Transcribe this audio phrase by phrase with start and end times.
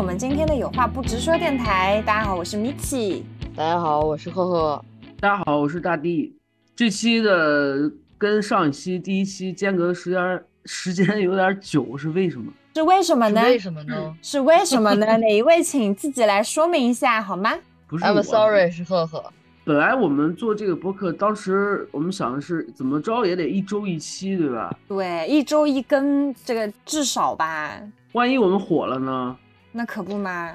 [0.00, 2.02] 我们今天的有话不直说电台。
[2.06, 3.22] 大家好，我是米奇。
[3.54, 4.82] 大家好，我是赫赫。
[5.20, 6.34] 大家好，我是大地。
[6.74, 12.50] 这期的跟上一期第一期间隔时间时间有点久，是为什么？
[12.74, 13.42] 是为什么呢？
[13.42, 14.16] 为什么呢？
[14.22, 15.04] 是为什么呢？
[15.20, 17.52] 哪一位请自己来说明一下好吗？
[17.86, 19.22] 不是，I'm sorry，是赫赫。
[19.64, 24.74] 本来我们做这个播客，当时我们想的是怎么着也得一周一期，对吧？
[24.88, 27.78] 对，一周一更，这个至少吧。
[28.12, 29.36] 万一我们火了呢？
[29.72, 30.52] 那可不嘛，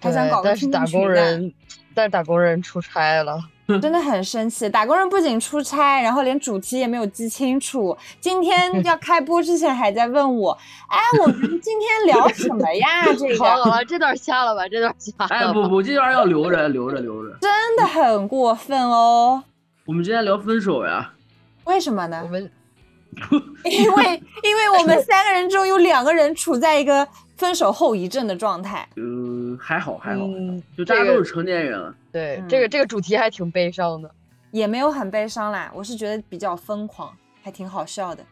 [0.00, 1.52] 还想搞个但是打工人，
[1.94, 3.40] 但是打工人出差了。
[3.80, 7.96] 真的很生气，打工人不仅出差，然后连主题也没有记清楚。
[8.20, 13.04] 今天 要开播之前还在问我，哎，我们今天聊什么呀？
[13.16, 15.24] 这个 好了，这段掐了吧，这段掐。
[15.26, 17.38] 哎，不不，这段要留着，留着，留着。
[17.40, 19.44] 真的很过分哦。
[19.86, 21.12] 我们今天聊分手呀？
[21.62, 22.20] 为什么呢？
[22.24, 22.50] 我们
[23.64, 27.06] 因为因为我们三个人中有两个人处在一个
[27.40, 28.86] 分手后遗症的状态。
[28.96, 30.28] 嗯，还好还好，
[30.76, 31.94] 就大家都是成年人了。
[32.12, 34.10] 对，这个这个主题还挺悲伤的，
[34.50, 38.22] 也没有很悲伤啦，我是觉得比较疯狂，还挺好笑的。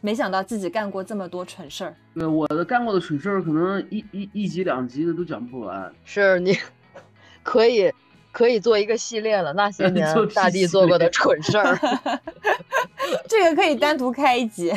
[0.00, 1.96] 没想到自己干过这么多蠢事儿。
[2.14, 5.92] 对，我的干过的蠢事儿，可能一一一集两集的都讲不完。
[6.04, 6.56] 是你
[7.42, 7.92] 可以
[8.30, 11.76] 可以做一个系列了，那些 年大地做过的蠢事儿。
[13.28, 14.72] 这个可以单独开一集，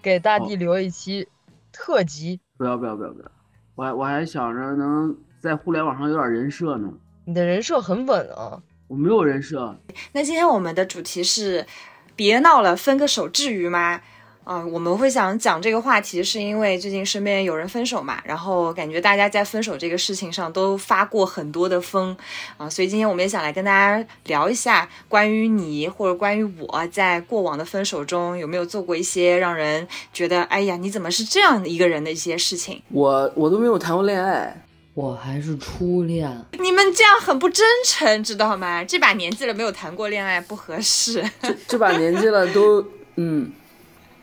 [0.00, 1.26] 给大地留一期
[1.72, 2.38] 特辑。
[2.56, 3.30] 不要不要不要不要，
[3.74, 6.88] 我还我还想着能在互联网上有点人设呢。
[7.24, 9.76] 你的人设很稳啊，我没有人设。
[10.12, 11.66] 那今天我们的主题是，
[12.14, 14.00] 别闹了，分个手至于吗？
[14.44, 22.14] 啊，我们会想讲这个话题，是因为最近身边有人分手嘛，然后感觉大家在分手这个事情上都发过很多的疯
[22.58, 32.82] 啊，所以今天我们也想来跟大家聊一下，关于你或者关于我在过往的分手中有没有做过一些让人觉得，哎呀，你怎么是这样的一个人的一些事情。
[32.90, 34.62] 我我都没有谈过恋爱。
[34.92, 36.30] 我还是初恋，
[36.60, 38.84] 你们这样很不真诚，知道吗？
[38.84, 41.20] 这把年纪了没有谈过恋爱不合适。
[41.42, 42.80] 这这把年纪了都
[43.16, 43.50] 嗯，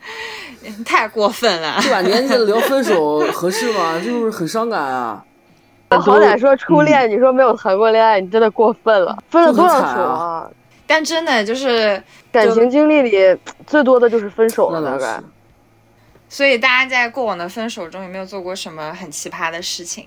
[0.84, 1.78] 太过分了。
[1.82, 3.98] 这把年纪了聊分手合适吗？
[4.04, 5.24] 就是很伤感啊。
[5.90, 9.16] 好歹说初恋，你说没有谈过恋爱，你真的过分了。
[9.28, 10.50] 分了多少手啊？
[10.86, 15.20] 但真的就是感情经历里最多的就是分手了，大概。
[16.28, 20.06] 所以大家在过往的分手中有没有做过什么很奇葩的事情？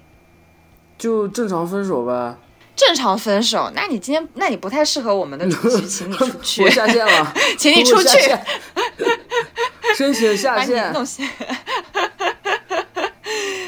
[0.98, 2.36] 就正常分手呗。
[2.76, 3.72] 正常分手？
[3.74, 6.64] 那你今天，那你不太适合我们的主题，请你出去。
[6.66, 8.18] 我下线了， 请你出去。
[9.96, 10.92] 申请下线。
[10.92, 11.24] 弄下。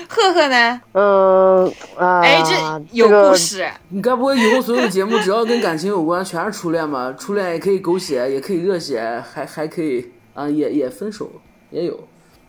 [0.09, 0.81] 赫赫呢？
[0.93, 2.21] 嗯啊。
[2.21, 2.53] 哎，这
[2.91, 3.65] 有故事。
[3.89, 7.13] 你该不会以后所有的节目只要跟感情有关，全是初恋吧？
[7.17, 11.31] 初恋也可以狗血，也可以热血，还还可以啊，也也分手，
[11.69, 11.97] 也有。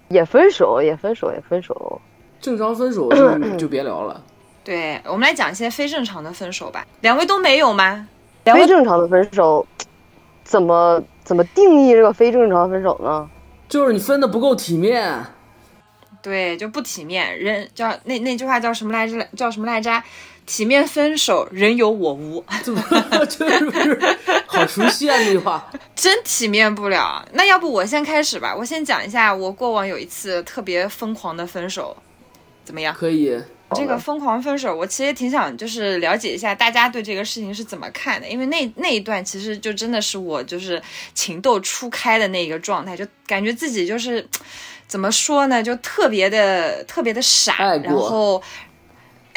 [0.09, 2.01] 也分手，也分手，也分手。
[2.41, 4.25] 正常分手就就别聊了。
[4.65, 8.07] 对我们来讲一些非正常的分手吧，两位都没有吗？
[8.45, 9.67] 非正常的分手，
[10.45, 13.29] 怎么怎么定义这个非正常分手呢？
[13.69, 15.23] 就是你分的不够体面，
[16.23, 17.39] 对，就不体面。
[17.39, 19.23] 人叫那那句话叫什么来着？
[19.37, 20.03] 叫什么来着？
[20.47, 22.43] 体面分手，人有我无。
[22.63, 22.83] 怎么
[23.27, 24.17] 就是
[24.47, 25.19] 好熟悉啊？
[25.19, 27.23] 这句话 真体面不了。
[27.33, 31.95] 那要不我先开始吧，我先讲一下我过往有一次特别疯狂的分手，
[32.65, 32.95] 怎么样？
[32.95, 33.39] 可以。
[33.75, 40.83] 这个疯狂分手，我其实也挺想就是了解一下大家对这个事情是怎么看的，因为那那一段其实就真的是我就是
[41.15, 44.27] 情窦初开的那个状态，就感觉自己就是
[44.87, 48.43] 怎么说呢，就特别的特别的傻，然后。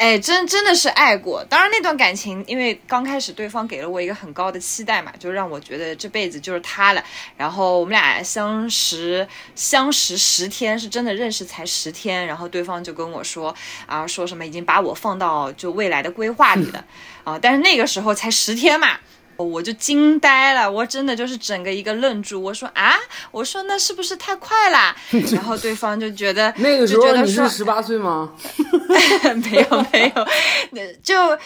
[0.02, 1.44] 哎，真真的是爱过。
[1.44, 7.04] 当然，那段感情，因为刚开始对方给了我一个很高的期待嘛，就让我觉得这辈子就是他了。
[7.36, 9.24] 然后我们俩相识
[9.54, 12.26] 相识十天，是真的认识才十天。
[12.26, 13.54] 然后对方就跟我说
[13.86, 16.84] 啊，说什么已经把我放到就未来的规划里了
[17.22, 17.38] 啊。
[17.40, 18.98] 但是那个时候才十天嘛。
[19.36, 22.42] 我就惊呆了，我真的就是整个一个愣住。
[22.42, 22.94] 我说啊，
[23.30, 24.94] 我说那是不是太快了？
[25.32, 28.34] 然后对方就觉得那个时候你是十八岁吗？
[29.50, 31.36] 没有没有，就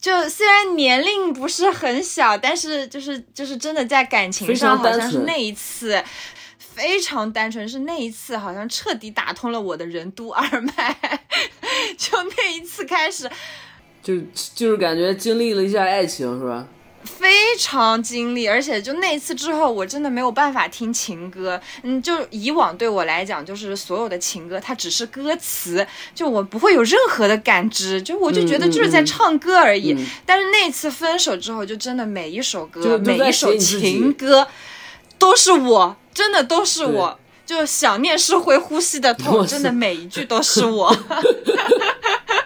[0.00, 6.02] 就虽然年龄不是很小，但是就是就是真的在感情上好像是那一次
[6.58, 11.20] 非常单纯，是那一次好像彻底打通了我的任督二脉。
[11.98, 13.30] 就那一次开始，
[14.02, 14.14] 就
[14.54, 16.66] 就是感觉经历了一下爱情，是吧？
[17.04, 21.60] 非常经历，而且就那次之后，我真的没有办法听情歌。
[21.82, 29.96] 嗯，就以往对我来讲，就是所有的情歌，它只是歌词，就我不会有任何的感知，就我就觉得就是在唱歌而已。
[30.26, 34.46] 但是那次分手之后，就真的每一首歌，每一首情歌，
[35.18, 37.18] 都是我，真的都是我。
[37.46, 40.96] 就想念是会呼吸的痛，真的每一句都是我。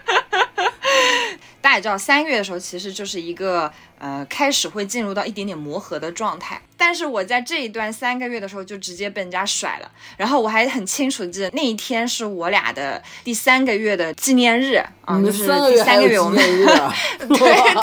[1.64, 6.60] 大家也知道，三月的时候其实就是一个呃开始会进入到一点点磨合的状态。
[6.76, 14.74] 但是我在这一段三个月的时候就直接被人家甩了，然后我还很清楚记得那一天是我俩的第三个月的纪念日
[15.06, 16.36] 啊，就是第三个月我们
[17.18, 17.38] 对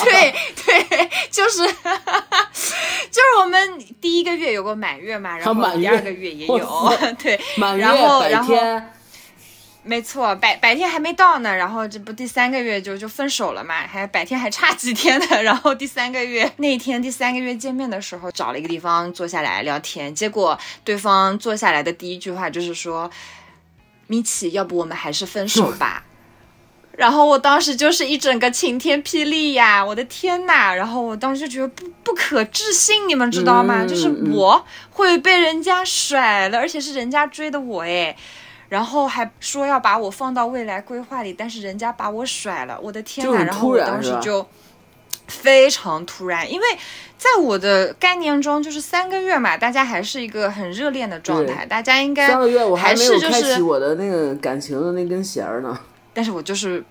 [0.05, 1.65] 对对，就是
[3.09, 7.39] 就是我们第一个月有个满月嘛，然后第二个月也有 对，
[7.79, 8.55] 然后然后。
[9.83, 23.09] 没错，白白天还没到呢，然后这不第三个月就就分手了嘛，还白天还差几天呢，然后第三个月那天第三个月见面的时候，找了一个地方坐下来聊天，结果对方坐下来的第一句话就是说
[24.05, 26.03] ：“米奇，要不我们还是分手吧。
[26.95, 30.71] ”然后我当时就是一整个晴天霹雳呀，我的天呐！
[30.75, 33.83] 然后我当时就觉得不不可置信，你们知道吗？
[33.83, 38.15] 就是我会被人家甩了，而且是人家追的我哎。
[38.71, 43.43] 然后还说要把我放到未来规划里，但是人家把我甩了，我的天呐！
[43.43, 44.47] 然后我当时就
[45.27, 46.65] 非常突然，因为
[47.17, 55.77] 在我的概念中，就是三个月嘛，大家还是一个很热恋的状态，大家应该三个月我还没有开启我的那个感情的那根弦呢。
[56.13, 56.81] 但是我就是。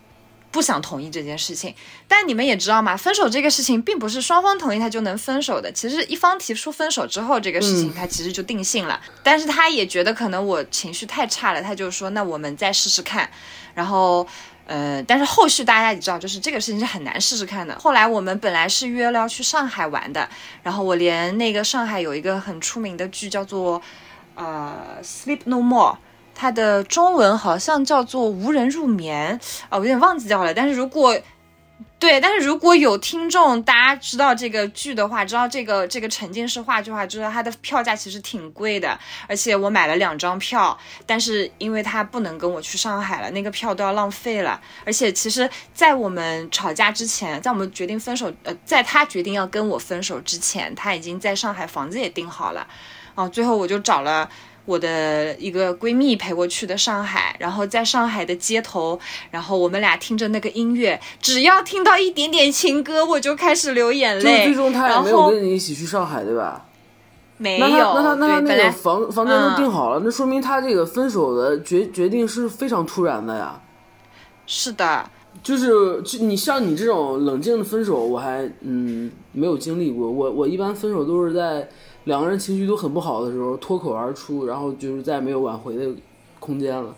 [0.53, 1.73] 不想同意这件事情，
[2.09, 5.71] 但你们也知道嘛，分手这个事情并不是双方同意他就能分手的。
[5.71, 9.01] 其实一方提出分手之后，这个事情他其实就定性了。
[9.23, 13.31] 但是他也觉得可能我情绪太差了，他就说那我们再试试看。
[13.75, 14.27] 然后，
[14.67, 17.79] 呃，但是后续大家也知道，就是这个事情是很难试试看的。
[17.79, 20.29] 后来我们本来是约了要去上海玩的，
[20.65, 23.81] 然后我连那个上海有一个很出名的剧叫做
[24.35, 25.93] 呃《Sleep No More》。
[26.41, 29.39] 它的中文好像叫做无人入眠
[29.69, 30.55] 啊，我有点忘记掉了。
[30.55, 31.15] 但是如果
[31.99, 38.99] 对，但是如果有听众大家知道这个剧的话，知道这个这个沉浸式话剧的话，知道它的票价其实挺贵的。
[39.27, 44.59] 而且我买了两张票，但是因为他不能跟我去上海了，那个票都要浪费了。
[44.87, 52.67] 而且其实，在我们吵架之前，在我们决定分手，呃，在他决定要跟我分手之前，他已经在上海房子也订好了。
[53.15, 54.27] 哦，最后我就找了。
[54.71, 58.97] 我的一个闺蜜陪我去的上海，然后在上海的街头，
[59.33, 64.45] 然后我们俩听着那个音乐，只要听到一点点情歌，我就开始流眼泪。
[64.45, 66.67] 最终他也没有跟你一起去上海，对吧？
[67.37, 67.95] 没有。
[67.95, 73.61] 那他那他那他那个房房间都订好了，那说明他这个分手的决决定是非常突然的呀。
[74.47, 75.11] 是的，
[75.43, 80.09] 就是就你像你这种冷静的分手，我还嗯没有经历过。
[80.09, 81.69] 我我一般分手都是在。
[82.11, 85.89] 两个人情绪都很不好的时候，脱口而出，然后就是再也没有挽回的
[86.41, 86.93] 空间了。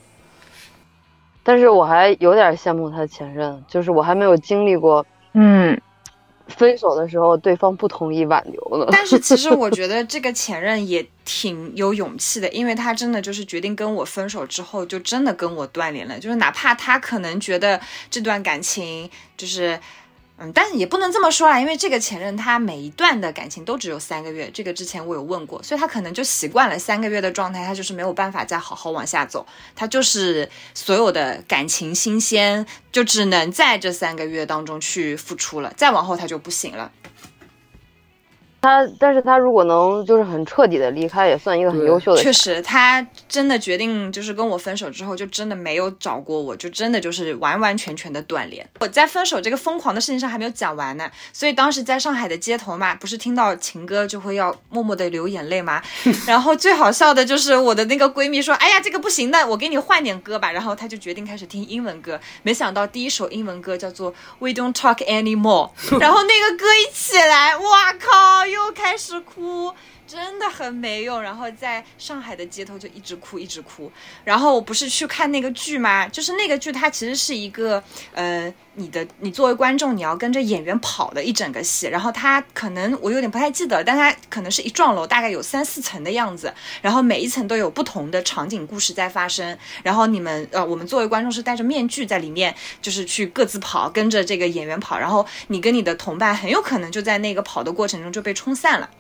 [1.42, 5.04] 但是我还有点羡慕他前任，就是我还没有经历过，
[5.34, 5.78] 嗯，
[6.46, 8.86] 分手的时候对方不同意挽留呢。
[8.90, 16.18] 但是其实我觉得这个前任也挺有勇气的，因为他真的就是决定跟我分手之后，就真的跟我断联了。
[16.18, 17.78] 就是哪怕他可能觉得
[18.08, 19.78] 这段感情就是。
[20.52, 29.46] 但也不能这么说啦，因为这个前任他每一段的感情都只有三个月，这个之前我有问过，所以他可能就习惯了三个月的状态，他就是没有办法再好好往下走，
[29.76, 36.90] 他就是所有的感情新鲜，就只能在这三个月当中去付出了，再往后他就不行了。
[38.62, 42.22] 他，但是他如果能就是很彻底的离开，也算一个很优秀的。
[42.22, 48.64] 确实，他真的决定就是跟我分手之后，就真的没有找过我，就真的就是完完全全的断联。
[48.78, 55.82] 我在分手这个疯狂的事情上还没有讲完呢，所以当时在上海的街头嘛，不是听到情歌就会要默默的流眼泪吗？
[56.28, 68.51] 然后最好笑的就是我的那个闺蜜说：“哎呀，这个不行的，我给你换点歌吧。”然后她就决定开始听英文歌，没想到第一首英文歌叫做《We Don't Talk Anymore》，然后那个歌一起来，哇靠！
[68.52, 69.74] 又开始哭，
[70.12, 71.22] 真的很没用。
[71.22, 73.90] 然后在上海的街头就一直哭，一直哭。
[74.24, 76.06] 然后我不是去看那个剧吗？
[76.08, 81.86] 就是那个剧，它其实是一个，呃，你的你作为观众，你要跟着演员跑的一整个戏。
[81.86, 86.52] 然后它可能我有点不太记得，但它可能是一幢楼，大概有三四层的样子。
[86.82, 89.56] 然后每一层都有不同的场景故事在发生。
[89.82, 94.98] 然后你们，呃，我们作为观众是戴着面具在里面，就是去各自跑，跟着这个演员跑。
[94.98, 98.90] 然后你跟你的同伴很有可能就在那个跑的过程中就被冲散了。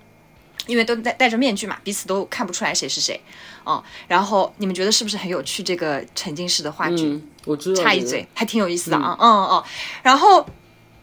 [0.66, 3.20] 因为都戴戴着面具嘛，彼此都看不出来谁是谁，
[3.66, 5.62] 嗯，然后你们觉得是不是很有趣？
[5.62, 9.64] 这个沉浸式的话剧，我知道，插一嘴，还挺有意思的啊，嗯嗯，
[10.02, 10.46] 然后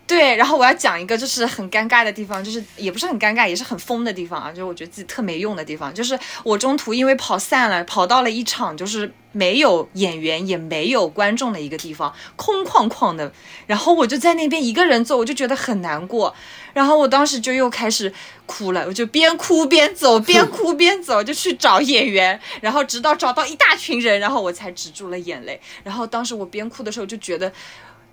[0.10, 13.32] 对，然后我要讲一个就是很尴尬的地方，就是也不是很尴尬，也是很疯的地方啊，就是我觉得自己特没用的地方，就是我中途因为跑散了，跑到了一场就是没有演员也没有观众的一个地方，空旷旷的，
[13.68, 16.34] 然后我就在那边一个人走，我就觉得很难过，
[16.74, 18.12] 然后我当时就又开始
[18.48, 27.54] 哭了，我就边哭边走，边哭边走，就去找演员，然后直到找到一大群人，然后我才止住了眼泪，然后当时我边哭的时候就觉得。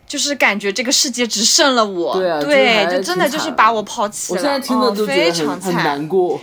[0.06, 4.38] 就是感觉这个世界只剩了我，对，就真的就是把我抛弃了。
[4.38, 6.40] 我现在听的都非常很难过。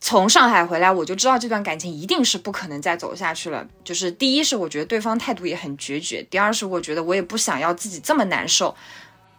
[0.00, 3.66] 从上海回来，我就知道这段感情一定是不可能再走下去了。
[3.82, 8.76] 就是第一是我觉得对方态度也很决绝，第二是我觉得我也不想要自己这么难受。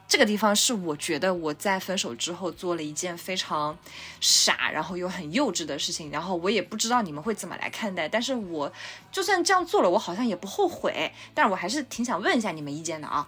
[0.07, 3.77] 这个地方是我觉得我在分手之后做了一件非常
[4.21, 6.09] 傻，然后又很幼稚的事情。
[6.09, 8.71] 然后我也不知道你们会怎么来看待，但是我
[9.11, 11.11] 就算这样做了，我好像也不后悔。
[11.33, 13.27] 但是我还是挺想问一下你们意见的啊。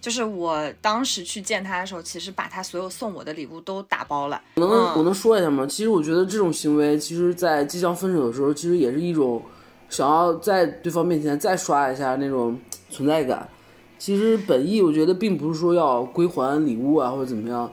[0.00, 4.40] 就是我当时去见他的时候，其实把他所有送我的礼物都打包了。
[4.56, 5.66] 我能我能说一下吗？
[5.66, 9.42] 其实我觉得这种行为，其实，在即将分手的时候，其实也是一种
[9.88, 12.58] 想要在对方面前再刷一下那种
[12.90, 13.48] 存在感。
[13.98, 17.70] 其实本意我觉得并不是说要归还礼物啊或者怎么样，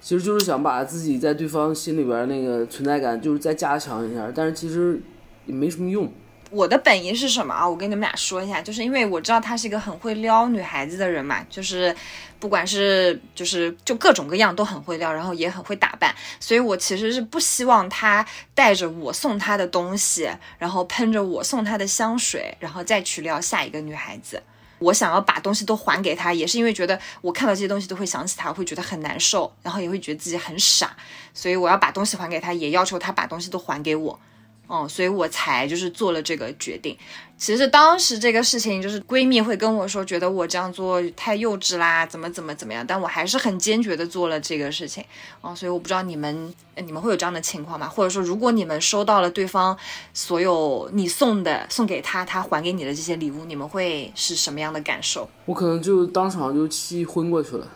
[0.00, 4.30] 其实就是想把自己在对方心里边那个存在感就是再加强一下。
[4.32, 5.00] 但是其实
[5.46, 6.10] 也没什么用。
[6.54, 7.68] 我的本意是什么啊？
[7.68, 11.94] 我跟你们俩说一下，就是因为我知道他是一个很会撩女孩子的人嘛，就是
[12.38, 24.40] 不管是就是就各种各样都很会撩，然后也很会打扮，所以我其实是不希望他带着我送他的东西，然后喷着我送他的香水，然后再去撩下一个女孩子。
[24.78, 30.94] 我想要把东西都还给他，也是因为觉得我看到这些东西都会想起他，会觉得很难受，然后也会觉得自己很傻，
[31.32, 34.20] 所以我要把东西还给他，也要求他把东西都还给我。
[34.68, 36.96] 嗯，所以我才就是做了这个决定。
[37.36, 42.86] 其实当时这个事情，就是闺蜜会跟我说，觉得我这样做太幼稚啦，怎么怎么怎么样。
[42.86, 45.04] 但我还是很坚决的做了这个事情。
[45.42, 47.88] 嗯，所以我不知道你们，你们会有这样的情况吗？
[47.88, 49.76] 或者说，如果你们收到了对方
[50.14, 55.28] 所有你送的、送给他、他还给你的这些礼物，你们会是什么样的感受？
[55.44, 57.68] 我可能就当场就气昏过去了。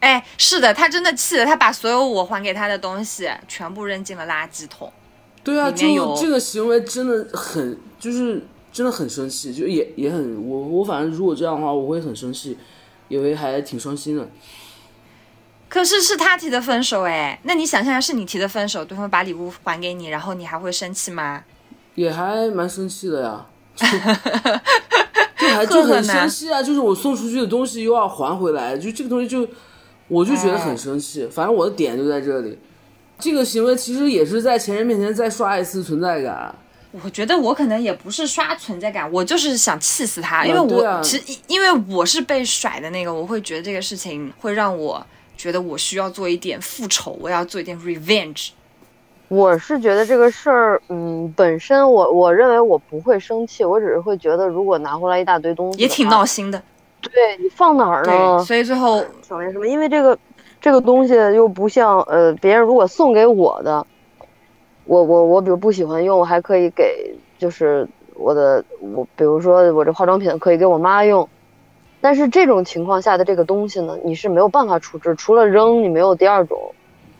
[0.00, 4.92] 哎，是的，他真的气的，他把所有我还给他的东西全部扔进了垃圾桶。
[5.44, 12.56] 对啊，就这个行为真的很，就是真的很生气，就也也很我我反正如果这样的话，我会很生气，
[13.08, 14.28] 也会还挺伤心的。
[15.68, 21.42] 可是是他提的分手哎，那你想象下是你提的分手，对方把礼物还给你，然后你还会生气吗？
[21.94, 23.46] 也还蛮生气的呀，
[25.36, 26.62] 就还就很生气啊！
[26.62, 29.46] 就是我送出去的东西又要还回来，就这个东西就
[30.08, 32.58] 我就觉得很生气，反正我的点就在这里。
[33.22, 36.52] 这个行为其实也是在前任面前再刷一次存在感。
[37.04, 48.48] 我觉得我可能也不是刷存在感，我就是想气死他，因为我其实因为我是被甩的那个，我会觉得这个事情会让我觉得我需要做一点复仇，我要做一点 revenge。
[49.28, 56.60] 我是觉得这个事儿，嗯，本身我我认为我不会生气，我只是会觉得如果拿回来一大堆东西，也挺闹心的。
[57.00, 58.44] 对你放哪儿呢？
[58.44, 60.18] 所以最后挺那什么，因为这个。
[60.62, 63.84] 这个东西又不像呃，别人如果送给我的，
[64.84, 71.28] 我我我比如不喜欢用，我还可以给就是我的我，比如说我这化妆品可以给我妈用，
[72.00, 76.56] 但是这种情况下的这个东西呢，你是没有办法处置，除了扔，你没有第二种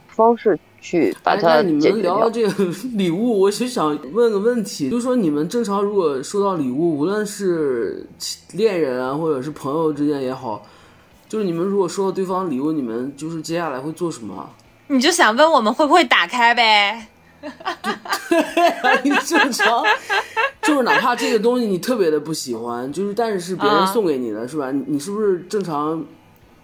[0.06, 2.52] 方式去把它你们聊到这个
[2.94, 8.06] 礼物，我就想问个问题，就是说你们正常如果收到礼物，无论是
[8.54, 10.62] 恋人啊，或者是朋友之间也好。
[11.32, 14.50] 就是你们如果收到对方礼物，你们就是接下来会做什么？
[14.88, 17.06] 你就想问我们会不会打开呗？
[19.02, 19.82] 你正常，
[20.60, 24.70] 就是哪怕这个东西你特别的不喜欢，就是但是是别人送给你的，是吧？
[24.72, 26.04] 你是不是正常？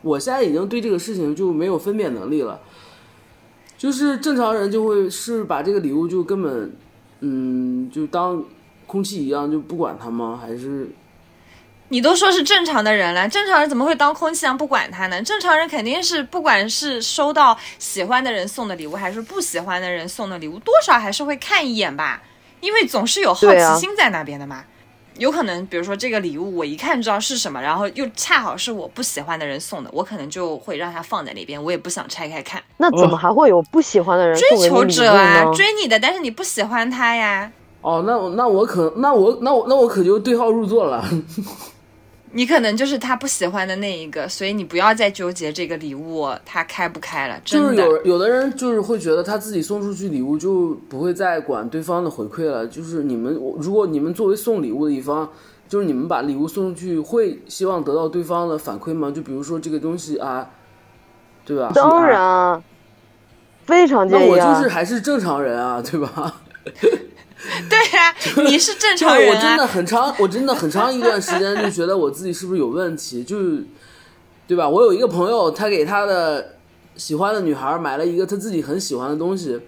[0.02, 2.60] 我现在已经对这个事情就没有分辨能力了。
[3.78, 6.76] 就是正常人就会是把这个礼物就根本，
[7.20, 8.44] 嗯，就当
[8.86, 10.38] 空气一样就不管它吗？
[10.38, 10.90] 还是？
[11.90, 15.22] 你都说是正常的人了，正常人怎么会当空气一样不管他呢？
[15.22, 22.22] 正常人肯定是不管是收到喜欢的人送的礼物，还是不喜欢的人送的礼物，多少还是会看一眼吧，
[22.60, 24.64] 因为总是有好奇心在那边的嘛。
[25.16, 32.62] 有可能，比如说这个礼物我一看知道是什么，然后又恰好是我不喜欢的人送的，我可能就会让他放在那边，我也不想拆开看。
[32.76, 37.50] 那怎么还会有不喜欢的人追求者啊，追你的，但是你不喜欢他呀？
[37.80, 41.04] 哦，那我那我可那我那我那我可就对号入座了。
[42.38, 47.36] 你可能就是他不喜欢的那一个，所以你不要再纠结这个礼物他开不开了。
[47.44, 52.64] 就是有有的人就是会觉得他自己送出去礼物就不会再管对方的回馈了。
[52.68, 55.28] 就是你们如果你们作为送礼物的一方，
[55.68, 59.10] 就是你们把礼物送出去，会希望得到对方的反馈吗？
[59.10, 60.48] 就比如说这个东西啊，
[61.44, 61.72] 对吧？
[61.74, 62.62] 当然，
[63.66, 64.54] 非常介那我意啊。
[64.54, 66.40] 就是还是正常人啊，对吧？
[67.70, 68.14] 对呀、
[68.48, 69.66] 你是正常人我真的。
[69.66, 73.36] 很长，我真的很长一段时间就觉得我自己是不是有问题，就，
[74.46, 74.68] 对吧？
[74.68, 76.56] 我有一个朋友，他给他的
[76.96, 79.60] 喜欢的女孩买了一个他自己很喜欢的东西，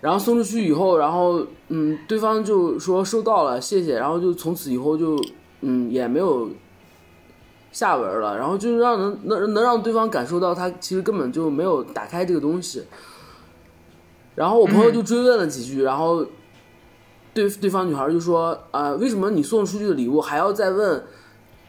[0.00, 5.18] 然后送出去以后，然后嗯，对方就说收到了，谢谢，然后就从此以后就
[5.62, 6.48] 嗯也没有
[7.72, 12.84] 下文了，然后就让能能能让对方感受到他其实根本就没有打开这个东西。
[14.36, 16.24] 然后我朋友就追问了几句，然后
[17.38, 21.00] 对对方女孩就说：“啊、为什么你送出去的礼物还要再问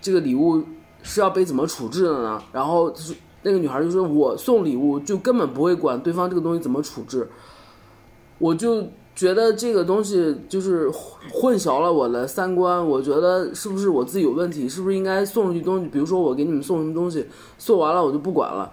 [0.01, 0.63] 这个礼物
[1.03, 2.91] 是要被怎么处置的呢？”然后
[3.43, 7.29] 那个女孩就说：“我送礼物就根本不会管对方这个东西怎么处置，
[8.39, 10.89] 我就觉得这个东西就是
[11.31, 12.83] 混淆了我的三观。
[12.83, 14.67] 我觉得是不是我自己有问题？
[14.67, 15.87] 是不是应该送出去东西？
[15.87, 17.27] 比如说我给你们送什么东西，
[17.59, 18.71] 送完了我就不管了。”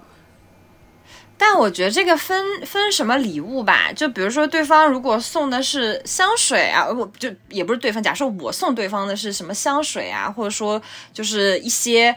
[1.39, 10.81] 但我觉得这个分分什么礼物吧，就比如说对方如果送的是香水啊，我就也不是对方，假设我送对方的是什么香水啊，或者说
[11.13, 12.17] 就是一些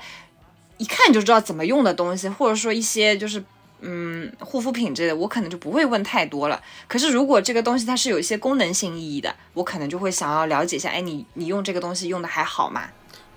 [0.78, 3.44] 一看就知道怎么用的东西，或者说一些就是
[3.82, 6.62] 嗯护肤品之类的，我可能就不会问太多了。
[6.88, 12.90] 可是如果这个东西它是有一些功能性意义的，我可能就会想要了解一下，哎，你你用这个东西用的还好吗？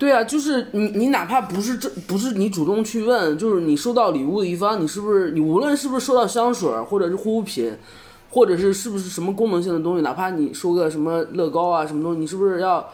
[0.03, 7.73] 对啊，就是你，你哪怕不是这，不是你主动去问，就是你收到礼物的一方，你是不是你无论是不是收到香水，或者是护肤品，
[8.29, 12.85] 或者是是不是什么功能性的东西，哪怕你收个什么乐高啊什么东西，你是不是要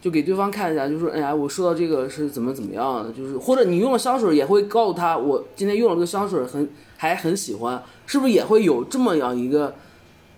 [0.00, 6.66] 就给对方看一下，就说哎呀，我收到这个是怎么怎么样的，就是或者你用了香水也会告诉他，我今天用了个香水很
[6.96, 9.74] 还很喜欢，是不是也会有这么样一个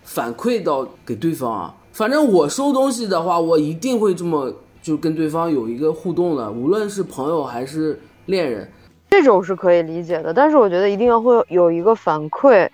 [0.03, 1.75] 反馈到给对方啊？
[1.93, 4.53] 反正我收东西的话，我一定会这么
[4.87, 8.71] 就跟对方有一个互动的，无论是朋友还是恋人。
[9.11, 12.69] 这种是可以理解的，但是我觉得一定要会有一个反馈，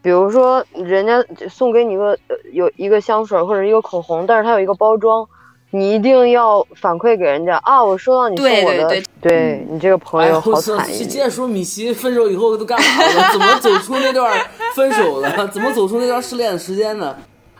[0.00, 5.28] 比如说人家送给你一个呃有一个香水或者一个口红，但是它有一个包装，
[5.70, 10.40] 你一定要反馈给人家啊，我收到你送我的，对对你这个朋哎，友！
[10.40, 11.06] 好惨一点。
[11.06, 13.30] 接着说米奇分手以后都干嘛了？
[13.30, 14.34] 怎么走出那段
[14.74, 15.48] 分手的？
[15.48, 17.14] 怎么走出那段失恋的时间呢？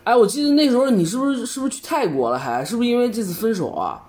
[0.08, 2.64] 哎，我记得那时候你是不是是不是去泰国了还？
[2.64, 4.02] 是不是因为这次分手啊？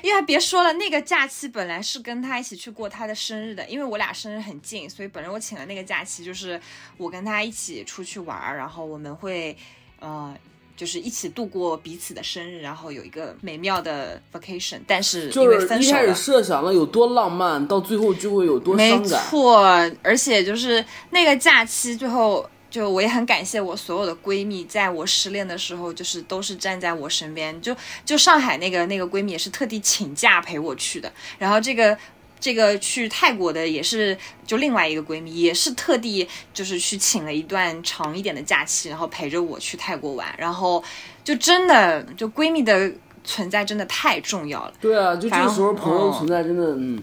[0.00, 6.60] 因为别说了，那个假期本来是跟他一起去过他的生日的，因为我俩生日很近，所以本来我请了那个假期，就是
[6.96, 9.56] 我跟他一起出去玩儿，然后我们会，
[9.98, 10.32] 呃，
[10.76, 14.78] 就是一起度过彼此的生日，然后有一个美妙的 vacation。
[14.86, 16.14] 但是因为就是一开始。
[16.14, 19.10] 设想了有多浪漫，到最后就会有多没伤感。
[19.10, 27.60] 没错，而且就是那个假期最后，就我也很感谢我所有的闺蜜，在我失恋的时候，就是都是站在我身边。
[27.62, 31.96] 就就上海那个那个闺蜜也是特地请假陪我去的，然后这个。
[32.42, 40.82] 这个去泰国的也是，就另外一个闺蜜也是特地就是去请了一段长一点的假期，然后陪着我去泰国玩，然后
[41.22, 42.90] 就真的就闺蜜的
[43.22, 44.72] 存在真的太重要了。
[44.80, 47.00] 对啊，就这个时候朋友存在真的，嗯，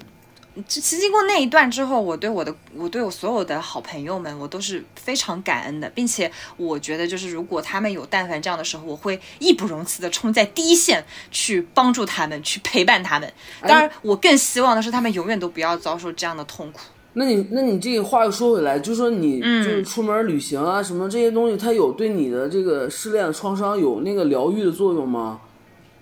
[0.68, 13.32] 其实经过那一段之后，我对我的我对我所有的好朋友们，我都是非常感恩的，并且我觉得就是如果他们有但凡这样的时候，我会义不容辞的冲在第一线去帮助他们，去陪伴他们。
[13.62, 16.80] 当然，我更希望的是他们永远都不要遭受这样的痛苦。
[17.14, 25.42] 那你那你这个话又说回来，就说你嗯就是出门旅行啊什么这些东西，它有对你的这个失恋的创伤有那个疗愈的作用吗？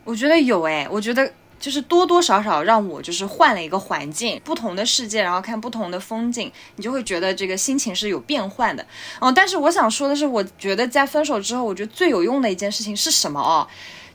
[0.03, 8.85] 我觉得有诶，我觉得就是多多少少让我就是换了一个环境，不同的世界，然后看不同的风景，你就会觉得这个心情是有变换的。
[9.19, 13.67] 嗯，但是我想说的是，我觉得在分手之后，我觉得最有用的一件事情是什么哦？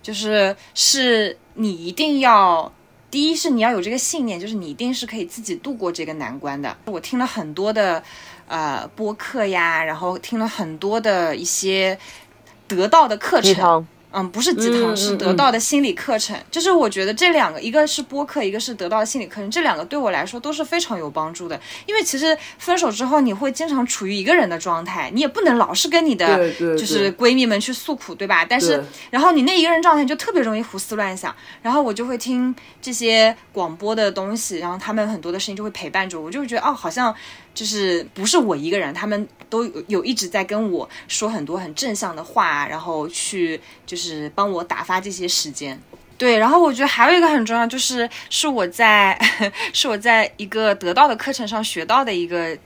[0.02, 2.72] 就是是你一定要。
[3.10, 6.74] 第一是你要有这个信念，就是你一定是可以自己度过这个难关的。
[6.86, 8.02] 我听了很多的
[8.48, 11.98] 呃播客呀，然后听了很多的一些
[12.66, 16.36] 得到的课程，嗯，不是鸡汤，嗯是得嗯到的心理课程。
[16.50, 21.58] 就是我觉得这两个，一个是播客，一个是得到的心理课程，这两个对我来说都是非常有帮助的。
[21.86, 28.44] 因为其实分手之后，你会经常处于一个人的状态，你也不能老是跟你的就是闺蜜们去诉苦，对吧？
[28.44, 37.14] 但是然后你那一个人状态就特别容易胡思乱想，然后我就会听这些广播的东西，然后他们很多的事情就会陪伴着我，我就会觉得哦，好像
[37.54, 45.80] 就是不是我一个人，他们都有有一直在跟我说很多很正向的话，然后去就是帮我打发这些时间。
[46.16, 49.18] 对，然后我觉得还有一个很重要，就是是我在
[49.72, 52.56] 是我在一个得到的课程上学到的一个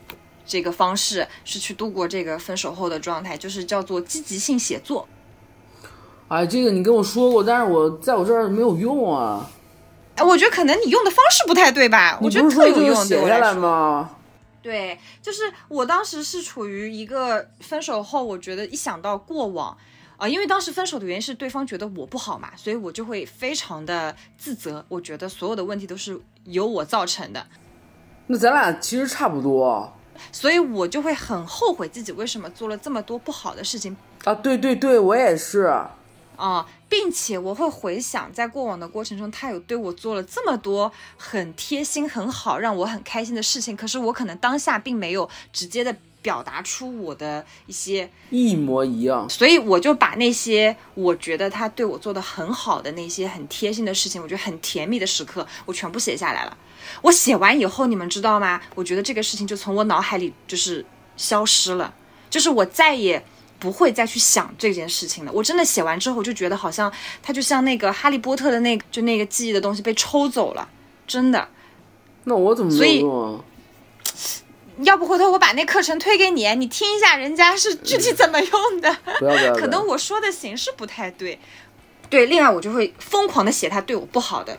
[0.47, 5.09] 这个方式，是去度过这个分手后的状态，就是叫做积极性写作。
[6.29, 9.49] 哎，这个你跟我说过，但是我在我这儿没有用啊。
[10.17, 12.19] 哎，我觉得可能你用的方式不太对吧？
[12.21, 13.55] 我觉得特有用，对写下来。
[13.55, 14.11] 吗？
[14.67, 19.79] 对，就是我当时是处于一个分手后，我觉得一想到过往，
[20.17, 27.47] 啊、因为当时分手的原因是对方觉得我不好嘛，所以我就会非常的自责，我觉得所有的问题都是由我造成的，
[28.27, 29.97] 那咱俩其实差不多
[30.33, 34.35] 所以我就会很后悔自己为什么做了这么多不好的事情啊。
[34.35, 35.73] 对对对，我也是。
[36.37, 49.29] 啊、并且我会回想在过往的过程中，他有对我做了这么多很贴心、很好、让我很开心的事情，可是我可能当下并没有直接的表达出我的一些一模一样。
[49.29, 56.57] 所以我就把那些我觉得他对我做的很好的那些很贴心的事情，我觉得很甜蜜的时刻，我全部写下来了。
[57.03, 58.61] 我写完以后，你们知道吗？
[58.75, 60.85] 我觉得这个事情就从我脑海里就是
[61.17, 61.93] 消失了，
[62.31, 63.25] 就是我再也
[63.59, 65.33] 不会再去想这件事情了。
[65.33, 66.93] 我真的写完之后，就觉得好像
[67.23, 70.69] 它就像那个哈利波特的那个就那个记忆的东西被抽走了，
[71.07, 71.49] 真的。
[72.25, 73.45] 那我怎么所以没有用啊？
[74.81, 78.95] 要不回头我把那课程推给你，你听一下人家是具体怎么用的。
[79.19, 79.37] 不要不要！
[79.37, 81.39] 不要可能我说的形式不太对。
[82.11, 84.57] 对，另外我就会疯狂的写他对我不好的，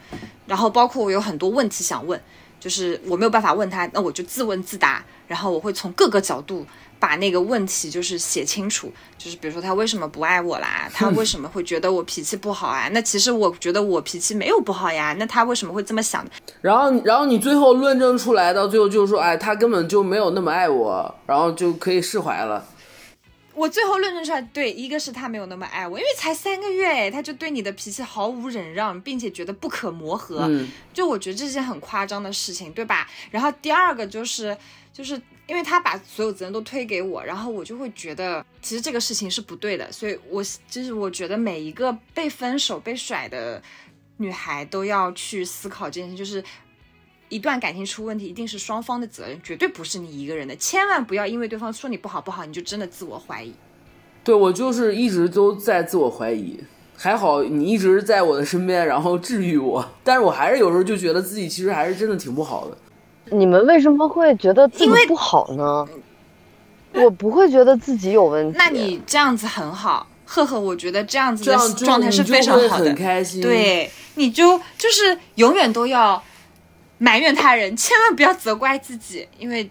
[0.47, 2.19] 然后包括我有很多问题想问，
[2.59, 6.65] 就是我没有办法问他，那我就自问自答，然后我会从各个角度
[6.99, 12.89] 把那个问题就是写清楚，就是比如说他为什么不爱我啦，他为什么会觉得我脾气不好啊？
[12.91, 16.25] 那其实我觉得我脾气没有不好呀，那他为什么会这么想？
[16.61, 22.65] 然后然后你最后论证出来，到最后就是说，哎，他根本就没有那么爱我，然后就可以释怀了。
[23.53, 33.09] 我最后论证出来，对，一个是他没有那么爱我，因为才三个月，哎，他就对你的脾气毫无忍让，并且觉得不可磨合，嗯，就我觉得这是件很夸张的事情，对吧？
[33.31, 34.55] 然后第二个就是，
[34.93, 43.61] 就是因为他把所有责任都推给我，然后我就会觉得其实这个事情是不对的，所以我就是我觉得每一个被分手、被甩的
[44.17, 46.43] 女孩都要去思考这件事，就是。
[47.29, 50.55] 一段感情出问题，一定是双方的责任，绝对不是你一个人的。
[50.55, 53.53] 千万不要因为对方说你不好不好，你就真的自我怀疑。
[54.23, 56.57] 对我就是一直都在自我怀疑。
[56.95, 62.77] 还好你一直在我的身边，然后治愈我，但是我还是有时候就觉得自己其实还是真的挺不好的。
[63.31, 65.87] 你们为什么会觉得自己因为不好呢？
[66.93, 68.57] 我不会觉得自己有问题。
[68.57, 72.95] 那你这样子很好，赫赫，我觉得这样子的状态是非常好的很。
[72.95, 76.21] 开心。，对，你就就是永远都要
[76.97, 79.69] 埋怨他人，千万不要责怪自己，因为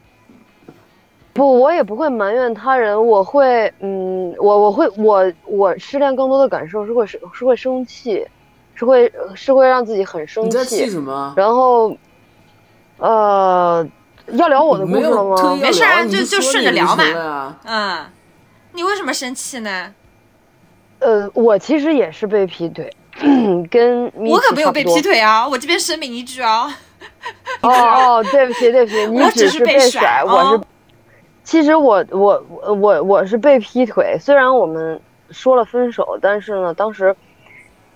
[1.33, 8.25] 不，我也不会埋怨他人，我会，嗯，我我会我我失恋更多的感受是会是是会生气，
[8.75, 11.35] 是会是会让自己很生你在气气，什么？
[11.37, 11.97] 然后，
[12.99, 13.87] 呃，
[14.33, 15.57] 要聊我的故没事了吗？
[15.61, 18.07] 没事啊就就顺着聊嘛嗯，
[18.73, 19.93] 你为什么生气呢？
[20.99, 22.91] 呃，我其实也是被劈腿，
[23.71, 25.47] 跟我可没有被劈腿啊！
[25.47, 26.75] 我这边声明一句啊，
[27.61, 30.65] 哦哦，对不起对不起， 你我只是是被甩甩，我是哦。
[31.45, 34.99] 其实我我我我我是被劈腿，虽然我们
[35.31, 37.15] 说了分手，但是呢，当时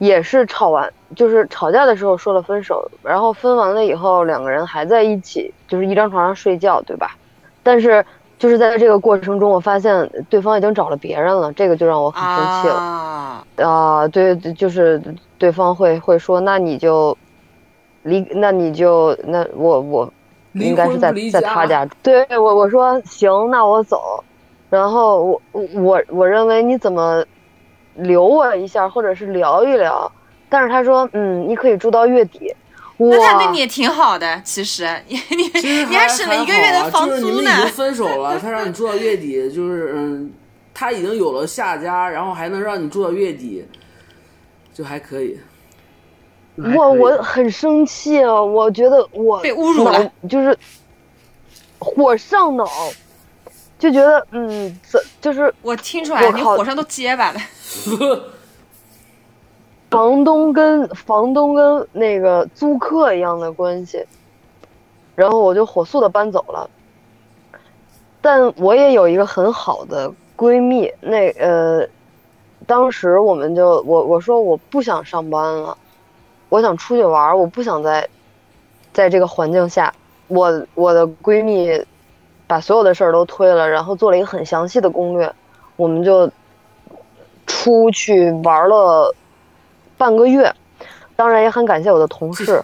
[0.01, 7.15] 也是吵完，就是吵架的时候说了分手，然后分完了以后，两个人还在一起，就是一张床上睡觉，对吧？
[7.63, 8.03] 但是
[8.39, 12.75] 就是在这个过程中，我发现对方已经找了别人了，这个就让我很生气了。
[12.75, 15.01] 啊，啊、对，对就是
[15.37, 17.15] 对方会会说，那你就
[18.05, 20.11] 离，那你就那我我
[20.55, 21.87] 应该是在在他家。
[22.03, 24.25] 对我我说行，那我走。
[24.71, 25.43] 然后我
[25.75, 27.23] 我我认为你怎么
[28.01, 30.11] 留我一下，或者是聊一聊。
[30.49, 32.55] 但是他说，嗯，你可以住到月底。
[33.03, 37.63] 那他对你，也挺好的，其实 你你还省了一个月的房租呢就是你们已。
[37.63, 40.31] 经分手了，他让你住到月底，就是嗯，
[40.75, 43.65] 他已经有了下家，然后还能让你住到月底，
[44.75, 45.39] 就还可以。
[46.57, 48.43] 我我很生气啊！
[48.43, 50.55] 我觉得我被侮辱了，就是
[51.79, 52.69] 火上脑，
[53.81, 57.40] 就觉得嗯，怎就是我听出来你火上都结巴了。
[59.90, 64.05] 房东跟房东跟那个租客一样的关系，
[65.16, 66.71] 然后我就火速的搬走了。
[68.21, 71.88] 但我也有一个很好的闺蜜，那呃，
[72.66, 75.77] 当时我们就我我说我不想上班了，
[76.51, 78.07] 我想出去玩，我不想在
[78.93, 79.93] 在这个环境下。
[80.29, 81.85] 我我的闺蜜
[82.51, 85.33] 把所有的事儿都推了，然后做了一个很详细的攻略，
[85.77, 86.29] 我们就
[87.47, 89.15] 出去玩了
[89.97, 90.53] 半个月。
[91.15, 92.61] 当然也很感谢我的同事，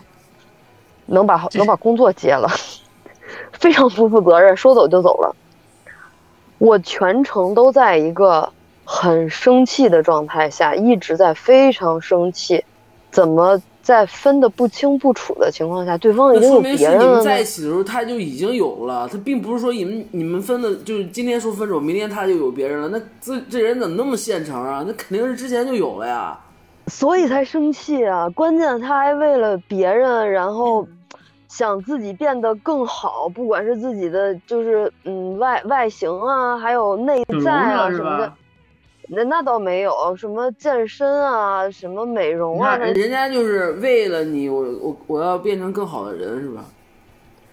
[1.07, 2.51] 能把能把工作接了，
[3.55, 5.37] 非常不负责任，说走就走了。
[6.59, 8.53] 我全程都在一个
[8.85, 12.64] 很生气的状态下，一直在非常生气，
[13.12, 24.83] 怎么在分的不清不楚的情况下，对方已经有说明是你别人了在一起的时候他就已经有了，他并不是说你们你们分的，就是今天说分手，明天他就有别人了，那这这人怎么那么现成啊？
[24.85, 26.37] 那肯定是之前就有了呀。
[26.88, 28.29] 所以才生气啊！
[28.31, 30.88] 关键他还为了别人，然后嗯
[31.49, 38.35] 想自己变得更好，不管是自己的就是嗯外外形啊，还有内在啊是什么的吧？。
[39.08, 46.64] 那那倒没有，什么健身啊，什么美容啊，那人家就是为了你，我我我要变成更好的人，是吧？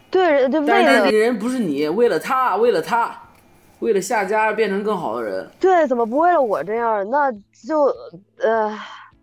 [0.09, 3.11] 对人就为了人不是你，为了他，为了他，
[3.79, 5.49] 为了下家变成更好的人。
[5.59, 7.09] 对，怎么不为了我这样？
[7.09, 7.31] 那
[7.67, 7.85] 就
[8.37, 8.71] 呃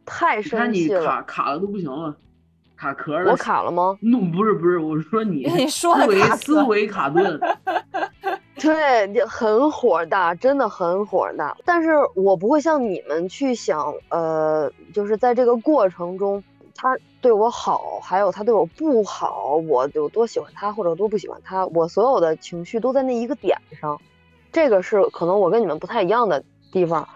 [0.04, 1.04] 太你看你生气了。
[1.04, 2.16] 卡卡的都不行了，
[2.80, 3.30] 卡壳了。
[3.30, 3.98] 我卡了吗？
[4.00, 7.38] 那不是不是，我是说你 你说的思维思维卡顿。
[8.56, 11.54] 对，你很火大，真的很火大。
[11.64, 16.42] 但是我不会像你们去想，呃，就是在这个过程中，
[16.74, 24.00] 他对我好，还有他对我不好，我有多喜欢他或者多不喜欢他，我所有的情绪都在那一个点上。
[24.52, 27.06] 这个是可能我跟你们不太一样的地方。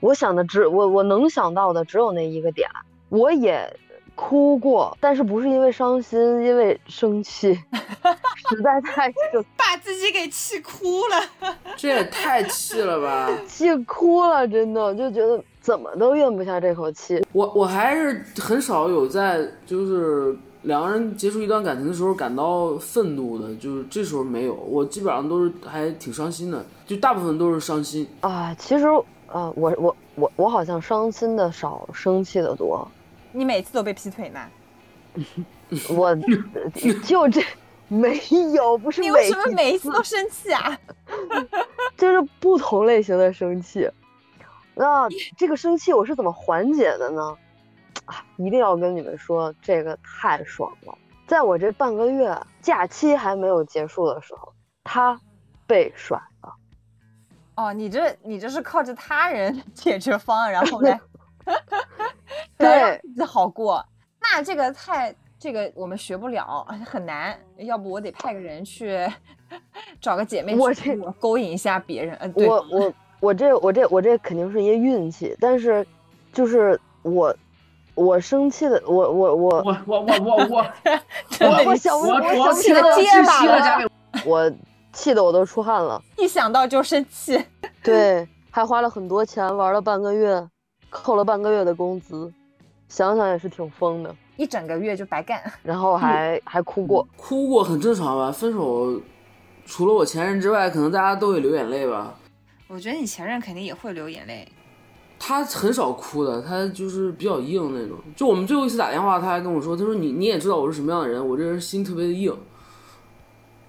[0.00, 2.68] 我想的只我我能想到的只有那一个点。
[3.08, 3.70] 我也
[4.14, 7.54] 哭过，但是不是因为伤心，因为生气，
[8.48, 11.48] 实在太生把自己给气哭了。
[11.76, 13.28] 这也太气了吧！
[13.46, 17.24] 气哭了，真的就觉得怎么都咽不下这口气。
[17.32, 28.06] 我我还是很少有在就是两个人结束一段感情的时候感到愤怒的，就是这时候没有，我基本上都是还挺伤心的，就大部分都是伤心。
[28.20, 28.86] 啊，其实
[29.26, 32.86] 啊，我我我我好像伤心的少，生气的多。
[33.32, 34.40] 你每次都被劈腿呢？
[35.90, 36.14] 我
[37.04, 37.42] 就这
[37.88, 38.18] 没
[38.54, 40.78] 有，不是你为什么每一次都生气啊？
[41.96, 43.90] 就是不同类型的生气。
[44.74, 47.36] 那这个生气我是怎么缓解的呢？
[48.06, 50.98] 啊，一定要跟你们说，这个太爽了。
[51.26, 55.20] 在我这半个月假期还没有结束的时候，他
[55.66, 56.54] 被甩了。
[57.56, 60.98] 哦，你这你这是靠着他人解决方案，然后来
[62.58, 63.84] 对来让自己好过。
[64.20, 67.38] 那这个菜这个我们学不了，很难。
[67.58, 69.06] 要不我得派个人去
[70.00, 72.16] 找个姐妹我去这勾引一下别人。
[72.20, 75.86] 嗯，对，我我我这我这我这肯定是一个运气，但是
[76.32, 77.34] 就是我
[77.94, 80.66] 我生气的我我我我我我我我我
[81.40, 83.86] 我我我我气起来了气结巴了息了加给
[84.24, 84.52] 我
[84.92, 86.00] 气的我都出汗了。
[86.16, 87.44] 一想到就生气。
[87.82, 90.48] 对，还花了很多钱，玩了半个月，
[90.92, 92.30] 扣了半个月的工资，
[92.86, 94.14] 想想也是挺疯的。
[94.36, 99.00] 一整个月就白干，然后还还哭过，哭过很正常吧，分手
[99.64, 102.14] 除了我前任之外，可能大家都会流眼泪吧。
[102.68, 104.46] 我觉得你前任肯定也会流眼泪。
[105.18, 107.96] 他很少哭的，他就是比较硬那种。
[108.16, 112.36] 就我们最后一次打电话，他还跟我说：“他说你你也知道我是什么样的人，我这人心特别的硬。”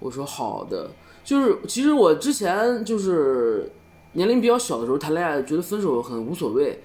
[0.00, 0.90] 我说好的，
[1.22, 3.70] 就是其实我之前就是
[4.14, 6.82] 年龄比较小的时候谈恋爱，觉得分手很无所谓，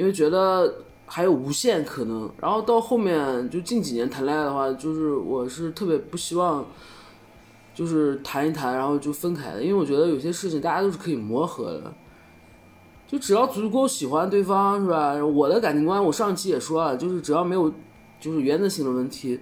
[0.00, 2.30] 因为觉得还有无限可能。
[2.40, 6.64] 然后到后面就近几年谈恋爱的话，就是我是特别不希望。
[7.72, 11.94] 就是谈一谈，然后就分开的，因为我觉得有些事情大家都是可以磨合的。
[13.06, 15.14] 就只要足够喜欢对方，是吧？
[15.24, 17.72] 我的感情观，我上期也说了，就是只要没有
[18.20, 19.40] 就是原则性的问题，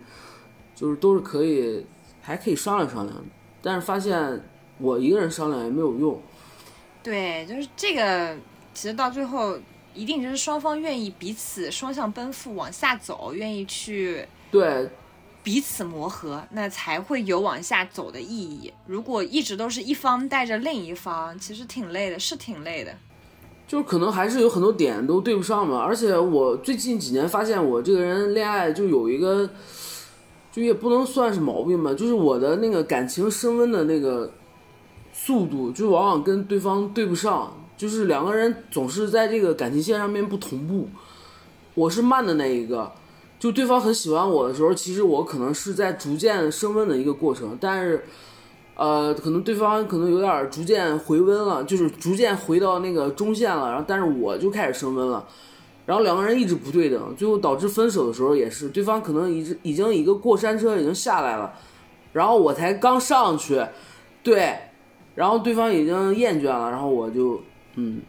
[0.75, 1.85] 就是都是可以，
[2.21, 3.17] 还可以商量商量。
[3.61, 4.41] 但是发现
[4.79, 6.21] 我一个人商量也没有用。
[7.03, 8.37] 对，就是这个，
[8.73, 9.57] 其实到最后
[9.99, 14.89] 一定就是双方愿意彼此双向奔赴往下走，愿意去对，
[15.43, 18.73] 彼此磨合，那才会有往下走的意义。
[18.87, 22.95] 如果一直都是一方带着另一方，其实挺累的，是挺累的。
[23.67, 25.81] 就是可能还是有很多点都对不上嘛。
[25.81, 29.51] 而且我最近几年发现，我这个人恋爱就有一个，
[30.53, 34.33] 就也不能算是毛病吧，就是我的那个感情升温的那个
[35.13, 40.87] 速度，就往往跟对方对不上，就是两个人总是在这个感情线上面不同步。
[41.75, 42.93] 我是慢的那一个，
[43.39, 48.05] 就对方很喜欢我的时候，其实我可能是在逐渐升温的一个过程，但是。
[48.81, 55.27] 呃，可能对方可能有点逐渐回温了，就是逐渐回到那个中线了，然后但是我就开始升温了，
[55.85, 61.53] 然后两个人一直不对等，最后导致分手的时候也是，对方可能已经已经一个过山车已经下来了，
[62.13, 63.61] 然后我才刚上去，
[64.23, 64.57] 对，
[65.17, 67.41] 然后对方已经厌倦了，然后我就
[67.79, 68.03] 嗯，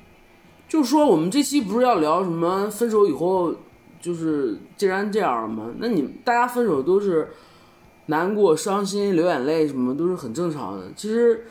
[0.67, 3.53] 就是说我们这期不是要聊什么分手以后
[4.01, 5.71] 就是既然这样了吗？
[5.77, 7.27] 那你大家分手都是。
[8.11, 10.87] 难过、伤心、流眼泪什么都是很正常的。
[10.95, 11.45] 其实，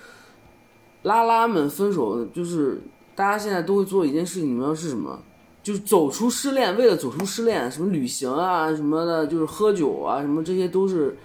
[1.02, 2.83] 拉拉们分手就是
[3.14, 5.22] 大家现在都会做一件事情，你们知道是什么？
[5.62, 11.16] 就是走出失恋，为了走出失恋，什么旅行啊什么的，就是喝酒啊什么，这些都是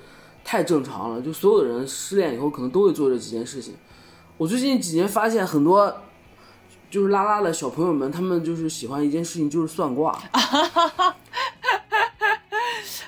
[0.44, 1.20] 太正常了。
[1.20, 3.74] 就所有的人失恋以后，可能都会做这几件事情。
[4.38, 5.92] 我最近几年发现很多
[6.94, 10.16] 就是拉拉的小朋友们，他们就是喜欢一件事情，就是算卦。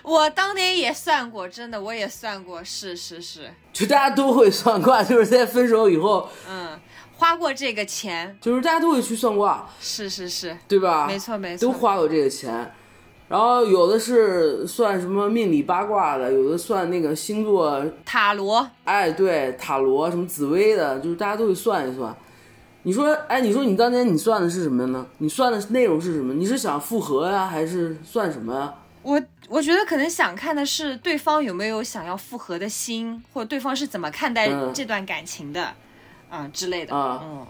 [0.01, 6.79] 我当年也算过，真的我也算过，是是是，就大家都会算卦，就是在分手以后，嗯，
[7.17, 11.05] 花过这个钱，就是大家都会去算卦，是是是，对吧？
[11.05, 12.73] 没错没错，都花过这个钱。
[13.27, 22.15] 然后有的是算什么命理八卦的，有的算那个星座，塔罗，哎，对，塔罗什么紫薇的，就是大家都会算一算。
[22.85, 25.03] 你说，哎，你说你当年你算的是什么呢？
[25.17, 26.35] 你算的内容是什么？
[26.35, 28.71] 你是想复合呀，还是算什么呀？
[29.01, 29.19] 我
[29.49, 35.73] 我觉得可能想看的是对方有没有想要复合的心，或者对方是怎么看待嗯这段感情的，
[36.29, 36.95] 啊、之类的。
[36.95, 37.47] 啊嗯，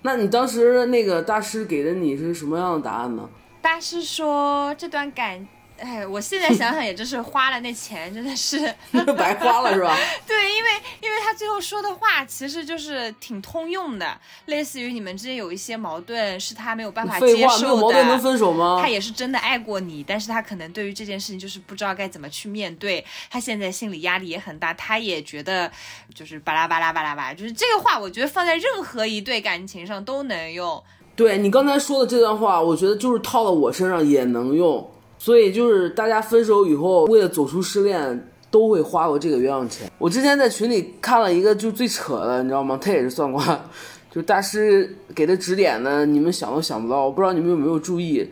[0.00, 3.28] 那你当时那个大师给的你是什么样的答案呢？
[3.60, 5.46] 大师说这段感，
[5.80, 8.58] 哎，我现在想想也真是花了那钱，真的是
[9.16, 9.96] 白花了是吧？
[10.26, 18.22] 对，因为因为他最后说的话其实就是挺通用的，类似于你们之间有一些矛盾是他没有办法接废话，没有受矛盾能的。
[18.22, 18.88] 分手吗他？
[18.88, 25.70] 也是真的爱过你，但是他可能对于这件事情就是不知道该怎么去面对，他现在心理压力也很大，他也觉得
[26.14, 30.82] 就是巴拉巴拉巴拉巴拉，就是这个话，我觉得放在任何一对感情上都能用。
[31.16, 34.86] 对你刚才说的这段话，我觉得就是套到我身上也能用。
[35.20, 39.86] 所以就是大家分手以后，为了走出失恋，都会花过这个冤枉钱。
[39.98, 42.78] 我之前在群里看了一个就最扯的，你知道吗？
[42.80, 43.60] 他也是算卦，
[44.10, 47.04] 就大师给他指点呢，你们想都想不到。
[47.04, 48.30] 我不知道你们有没有注意，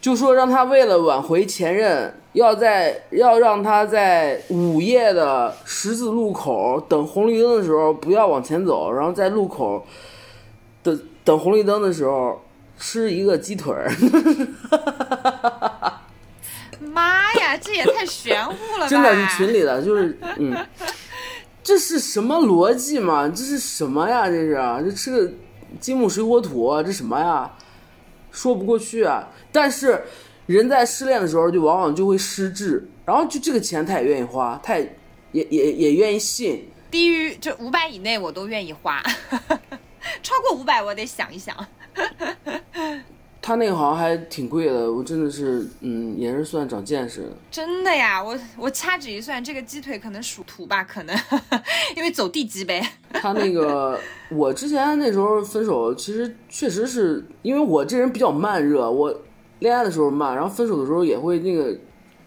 [0.00, 9.84] 就说让他为了挽回前任，要在要让他在午夜的十字路口等红绿灯的时候不要往前走，然后在路口
[10.84, 12.40] 等等红绿灯的时候
[12.78, 13.90] 吃一个鸡腿儿。
[16.98, 18.88] 妈呀，这也太玄乎了吧！
[18.88, 20.66] 真的是群里的，就是嗯，
[21.62, 23.28] 这是什么逻辑嘛？
[23.28, 24.26] 这是什么呀？
[24.26, 25.32] 这是这吃个
[25.78, 27.50] 金木水火土，这什么呀？
[28.32, 29.28] 说不过去啊！
[29.52, 30.02] 但是
[30.46, 34.88] 人在失恋的时候，就往往就会失智，然后就这个钱他也愿意花，他也
[35.32, 36.68] 也也也愿意信。
[36.90, 39.02] 低于就五百以内我都愿意花，
[40.22, 41.54] 超过五百我得想一想。
[43.48, 47.28] 他那个好像还挺贵的，我真的是嗯，也是算长见识了。
[47.50, 51.16] 真的呀，我我掐指一算，这个鸡腿可能属土吧，可能
[51.96, 52.86] 因为走地鸡呗。
[53.14, 53.98] 他那个，
[54.30, 59.18] 我之前那时候分手，其实确实是因为我这人比较慢热，我
[59.60, 61.74] 恋爱的时候慢，然后分手的时候也会那个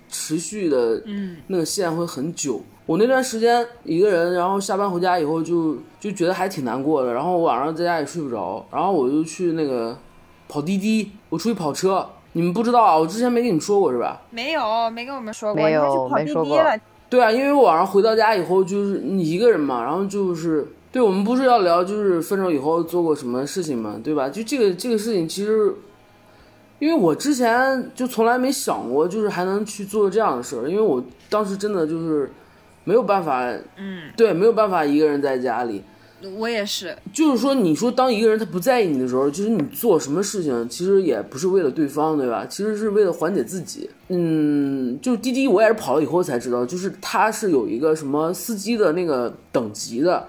[0.09, 2.63] 持续的，嗯，那个线会很久。
[2.87, 9.95] 我那段时间一个人，然后下班回家以后就就觉得还挺难过的，然后我晚上在家也睡不着，然后我就去那个
[10.51, 12.05] 跑滴滴，我出去跑车。
[12.33, 14.21] 你们不知道啊，我之前没跟你们说过是吧？
[14.31, 16.79] 没有，没跟我们说过，没有你还去跑没说过滴滴了。
[17.09, 24.27] 对啊，因为我晚上回到家以后就是你一个人嘛，然后就是对我们不是要聊就是分手以后做过什么事情嘛，对吧？
[24.27, 25.73] 就这个这个事情其实，
[26.79, 32.31] 因为我之前就从来没想过就是还能去做这样的事儿，因为我当时真的就是
[32.83, 33.45] 没有办法，
[33.77, 35.83] 嗯，对，没有办法一个人在家里。
[36.37, 42.45] 我也是，就是说，你说当一个人他不在意你的时候，其实你做什么事情，其实也不是为了对方，对吧？
[42.47, 43.89] 其实是为了缓解自己。
[44.09, 50.27] 嗯，就滴滴，我也是跑了以后才知道，就是它是有一个什么司机的那个等级的，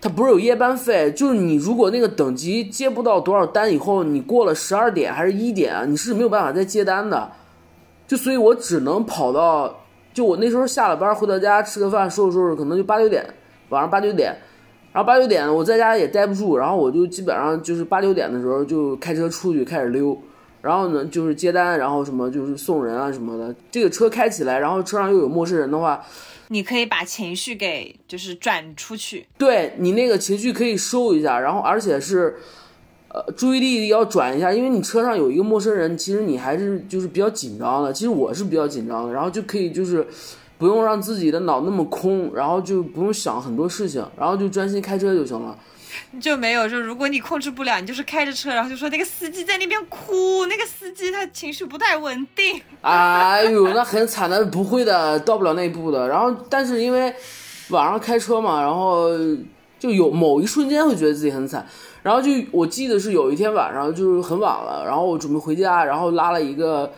[0.00, 7.30] 它不是有夜班费，就是你如果那个等级接不到多少单以后，你过了十二点还是一点，你是没有办法再接单的。
[8.06, 9.80] 就所以，我只能跑到，
[10.12, 13.24] 就我那时候下了班回到家吃个饭，收拾收拾，可能就八九点，
[13.70, 14.36] 晚上八九点。
[14.94, 20.16] 然后八九点我在家也待不住，然后我就基本上就是八九点的时候就开车出去开始溜，
[20.62, 23.52] 然后呢就是接单，然后什么就是送人啊什么的。
[23.72, 26.00] 这个车开起来，然后车上又有陌生人的话，
[26.46, 29.26] 你可以把情绪给就是转出去。
[29.36, 32.36] 对你那个情绪可以收一下，然后而且是，
[33.08, 37.92] 呃，注意力要转一下，因为你车上有一个陌生人，其实你还是就是比较紧张的。
[37.92, 40.06] 其实我是比较紧张的，然后就可以就是
[40.64, 45.54] 不用让自己的脑那么空，然后就不用想很多事情，然后就专心开车就行了。
[46.18, 52.58] 就没有说，如果你控制不了，你就是开着车，然后就说那个司机在那边哭，那个司机他情绪不太稳定。
[52.80, 56.08] 哎呦，那很惨的，不会的，到不了那一步的。
[56.08, 57.14] 然后，但是因为
[57.68, 59.10] 晚上开车嘛，然后
[59.78, 61.66] 就有某一瞬间会觉得自己很惨。
[62.02, 66.90] 然后就我记得是有一天晚上就是很晚了，然后我准备回家，然后拉了一个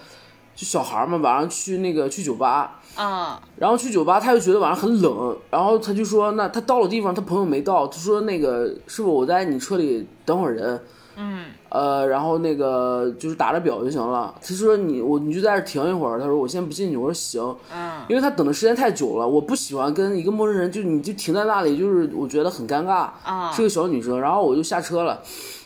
[0.55, 10.81] 就小孩嘛，晚上去那个去酒吧，嗯，然后去酒吧，他又觉得晚上很冷，然后他就说，那他到了地方，他朋友没到，他说那个师傅，我在你车里等会儿人，
[11.17, 11.45] 嗯。
[11.69, 14.35] 呃，然后那个就是打着表就行了。
[14.41, 18.01] 他说你我你就在这儿停一会儿，他说我先不进去，我说行，嗯。
[18.09, 23.11] 因为他等的时间太久了，我不喜欢跟一个陌生人就你就停在那里，就是我觉得很尴尬。
[23.25, 25.21] 啊是个小女生，然后我就下车了，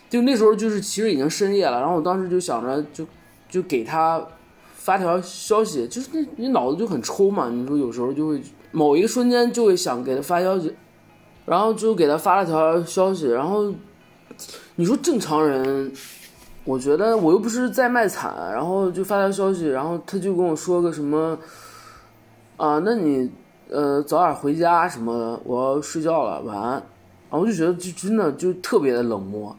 [0.09, 3.07] 就那时候就是其实已经深夜了，然后我当时就想着就
[3.49, 4.21] 就给她
[4.81, 10.75] 发条消息，就是那你脑子就很抽嘛，你说有时候就会某一个瞬间就会想给她发消息，
[11.45, 13.73] 然后就给她发了条消息，然后
[14.75, 15.93] 你说正常人。
[16.63, 21.37] 我觉得我又不是在卖惨，然后就发条消息，然后他就跟我说个什么，
[22.59, 23.29] 啊，那你
[23.71, 26.73] 呃早点回家什么的，我要睡觉了，晚安。
[26.73, 29.57] 然后我就觉得就真的就特别的冷漠，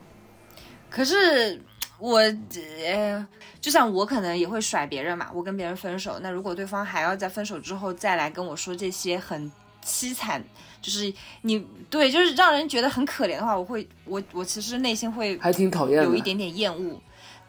[0.91, 1.59] 可是
[1.97, 3.27] 我呃，
[3.61, 9.49] 就像我可能也会甩别人嘛，我跟别人分手，那如果对方还要在分手之后再来跟我说这些很
[9.85, 10.43] 凄惨，
[10.81, 16.05] 就是你对，就是让人觉得很可怜的话，我会我我其实内心会还挺讨厌的。
[16.05, 16.99] 有一点点厌恶，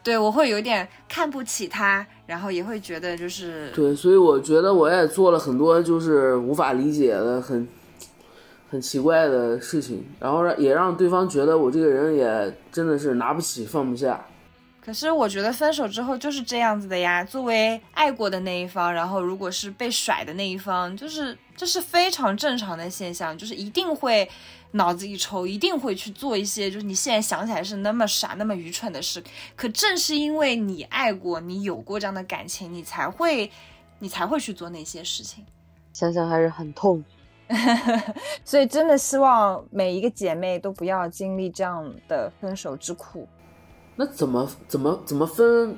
[0.03, 7.67] 对我会有点看不起他，然后也会觉得就是对，所以我觉得我也做了很多就是无法理解的很
[8.69, 14.23] 很奇怪的事情，然后让也让对方觉得我这个人也真的是拿不起放不下。
[14.83, 17.23] 可是我觉得分手之后就是这样子的呀。
[17.23, 24.29] 作为爱过的那一方，然后如果是被甩的那一方，就是这是非常正常的现象，就是一定会
[24.71, 29.23] 脑子一抽，一定会去做一些就是你现在想起来是那么傻、那么愚蠢的事。
[29.55, 33.49] 可正是因为你爱过，你有过这样的感情，你才会
[33.99, 35.45] 你才会去做那些事情。
[35.93, 37.01] 想想还是很痛。
[38.43, 43.27] 所以真的希望每一个姐妹都不要经历这样的分手之苦。
[43.95, 45.77] 那怎么怎么怎么分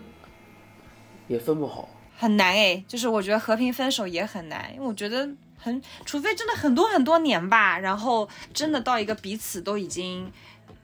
[1.27, 1.89] 也分不好。
[2.17, 10.31] 很难哎，就是我觉得和平分手也很难，因为我觉得很，除非真的很多很多年吧，然后真的到一个彼此都已经，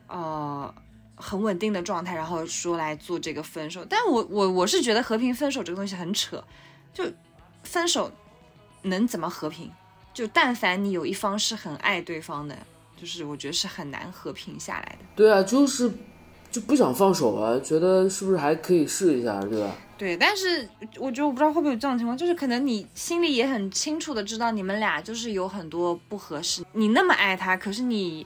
[0.07, 0.73] 呃，
[1.15, 3.85] 很稳定的状态，然后说来做这个分手。
[3.85, 6.43] 但我我我是觉得和平分手这个东西很扯，
[6.93, 7.05] 就
[7.63, 8.11] 分手
[8.81, 9.71] 能怎么和平？
[10.13, 12.57] 就但凡你有一方是很爱对方的，
[12.97, 15.05] 就是我觉得是很难和平下来的。
[15.15, 15.89] 对啊，就是
[16.51, 19.73] 就不想放手啊，觉得是不是还可以试一下，对吧？
[19.97, 28.25] 对，但是我觉得我不知道会不会有这种情况，就是可能你心里也很清楚的知道你们俩就是有很多不合适，你那么爱他，可是你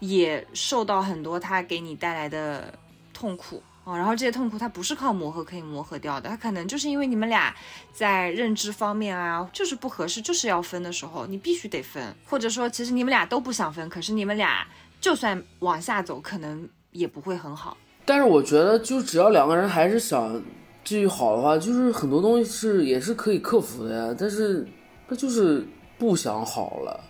[0.00, 2.72] 也受到很多他给你带来的
[3.12, 7.54] 痛苦哦，然后这些痛苦它不是靠磨合可以磨合掉的，它可能就是因为你们俩
[7.92, 14.66] 在认知方面啊就是不合适，就是要分的时候你必须得分，或者说其实你们俩都不想分，可是你们俩
[15.00, 17.76] 就算往下走，可能也不会很好。
[18.04, 20.42] 但是我觉得，就只要两个人还是想
[20.84, 24.16] 继续好的话，就是很多东西是也是可以克服的呀。
[24.18, 24.66] 但是
[25.08, 25.66] 他就是
[25.98, 27.00] 不想好了，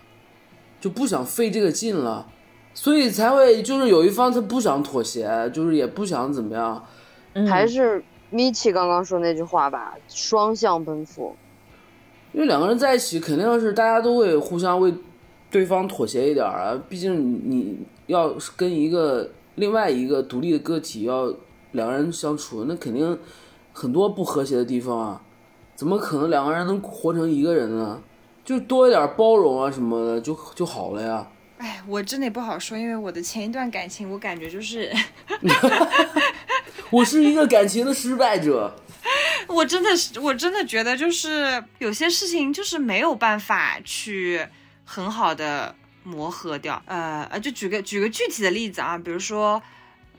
[0.79, 2.27] 就不想费这个劲了，
[2.73, 6.83] 所以才会就是有一方他不想妥协，就是也不想怎么样。
[7.47, 11.35] 还是米奇刚刚说那句话吧，双向奔赴。
[12.33, 14.93] 因为两个人在一起，肯定是大家都会互相为
[15.49, 16.79] 对方妥协一点儿啊。
[16.87, 17.77] 毕竟你你
[18.07, 21.33] 要是跟一个另外一个独立的个体要
[21.71, 23.19] 两个人相处，那肯定
[23.71, 25.21] 很多不和谐的地方啊。
[25.75, 28.01] 怎么可能两个人能活成一个人呢？
[28.45, 31.27] 就多一点包容啊什么的，就就好了呀。
[31.57, 34.91] 哎，我真的也不好说，因为我的前一段感情，我感觉就是。
[36.91, 38.75] 我是一个感情的失败者。
[39.47, 44.45] 我真的是，我真的觉得就是有些事情就是没有办法去
[44.85, 45.73] 很好的
[46.03, 46.81] 磨合掉。
[46.85, 49.61] 呃呃，就举个举个具体的例子啊，比如说，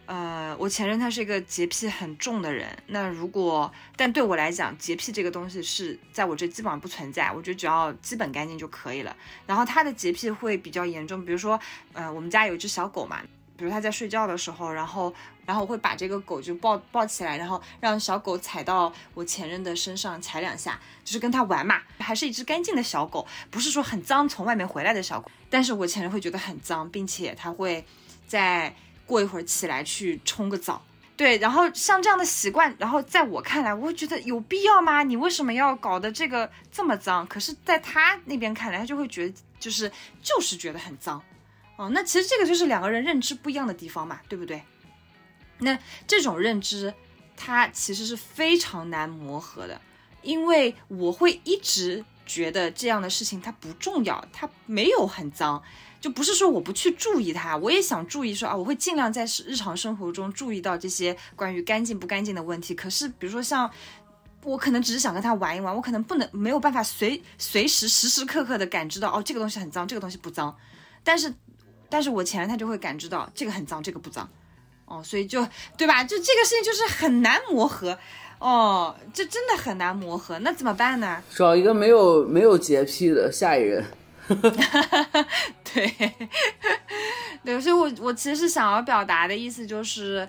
[0.07, 9.17] 呃，我前任他是一个洁癖很重的人，那如果但对我来讲，洁癖这个东西是在我这基本上不存在，我觉得只要基本干净就可以了。
[9.47, 11.59] 然后他的洁癖会比较严重，比如说，
[11.93, 13.21] 呃，我们家有一只小狗嘛。
[13.57, 15.15] 比如他在睡觉的时候，然后，
[15.47, 21.81] 然后我会把这个狗就抱抱起来，然后让小狗踩到我前任的身上踩两下，就是跟他玩嘛。
[21.99, 25.31] 还是一只干净的小狗，不是说很脏从外面回来的小狗。
[25.49, 27.85] 但是我前任会觉得很脏，并且他会
[28.27, 28.75] 再
[29.07, 30.83] 过一会儿起来去冲个澡。
[31.17, 35.05] 对，然后像这样的习惯，然后在我看来，我会觉得有必要吗？
[35.05, 37.25] 你为什么要搞得这个这么脏？
[37.29, 39.89] 可是在他那边看来，他就会觉得就是
[40.21, 41.23] 就是觉得很脏。
[41.77, 44.63] 哦，那其实这个就是两个人认知不一样的地方嘛，对不对？
[45.59, 46.93] 那这种认知，
[47.37, 49.81] 它其实是非常难磨合的，
[50.23, 55.63] 因为我会一直觉得这样的事情它不重要，它没有很脏，
[56.01, 62.75] 就不是说我不去注意它，我也想注意说啊，我会尽量在日常生活中注意到这些关于干净不干净的问题。
[62.75, 63.69] 可是比如说像
[64.43, 70.57] 我可能只是想跟他玩一玩，我可能不能没有办法随随时时时刻刻的感知到哦，这个东西很脏，这个东西不脏，
[71.03, 71.35] 但是。
[71.89, 74.29] 但是我前任他就会感知到这个很脏，这个不脏，
[74.87, 76.03] 哦，所以就对吧？
[76.05, 77.99] 就这个事情就是很难磨合，
[78.39, 81.23] 哦，这真的很难磨合，那怎么办呢？
[81.35, 83.85] 找一个没有没有洁癖的下一任。
[85.75, 86.13] 对，
[87.45, 90.27] 对，所以我我其实想要表达的意思就是，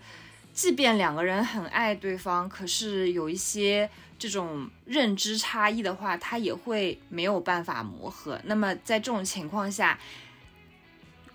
[0.53, 3.89] 即便两个人很爱对方，可是有一些
[4.19, 8.37] 这种认知差异的话，他也会没有办法磨合。
[8.43, 9.97] 那么在这种情况下，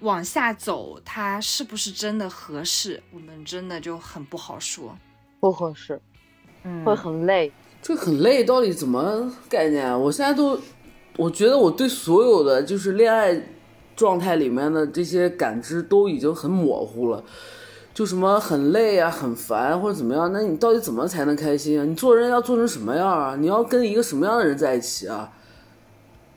[0.00, 4.96] 往下走，它是不是真的合适，我们真的就很不好说。
[5.40, 6.00] 不合适，
[6.64, 7.52] 嗯会很累。
[7.82, 9.96] 这很累，到底怎么概念啊？
[9.96, 10.58] 我现在都，
[11.16, 13.42] 我觉得我对所有的就是恋爱
[13.96, 17.24] 状态里面的这些感知都已经很模糊了。
[17.92, 21.84] 就什么很累啊、很烦或者怎么样，那你到底怎么才能开心啊？
[21.84, 23.36] 你做人要做成什么样啊？
[23.36, 25.32] 你要跟一个什么样的人在一起啊？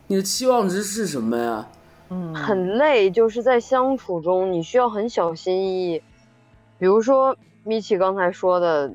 [0.08, 1.68] 你的期望值是什么呀？
[2.32, 6.04] 很累，就是在相处中你需要很小心翼翼。
[6.80, 8.92] 比如说米奇刚才说的，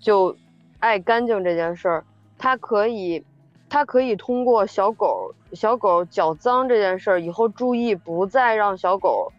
[0.00, 0.36] 就
[0.78, 2.04] 爱干净这件事儿，
[2.38, 3.24] 他可以，
[3.68, 9.32] 他可以通过小狗小狗脚脏这件事儿，以后注意不再让小狗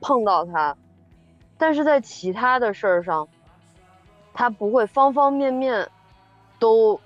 [0.00, 0.76] 碰到它。
[1.58, 3.28] 但是在其他的事儿上，
[4.32, 5.88] 他不会方方面面
[6.60, 7.00] 都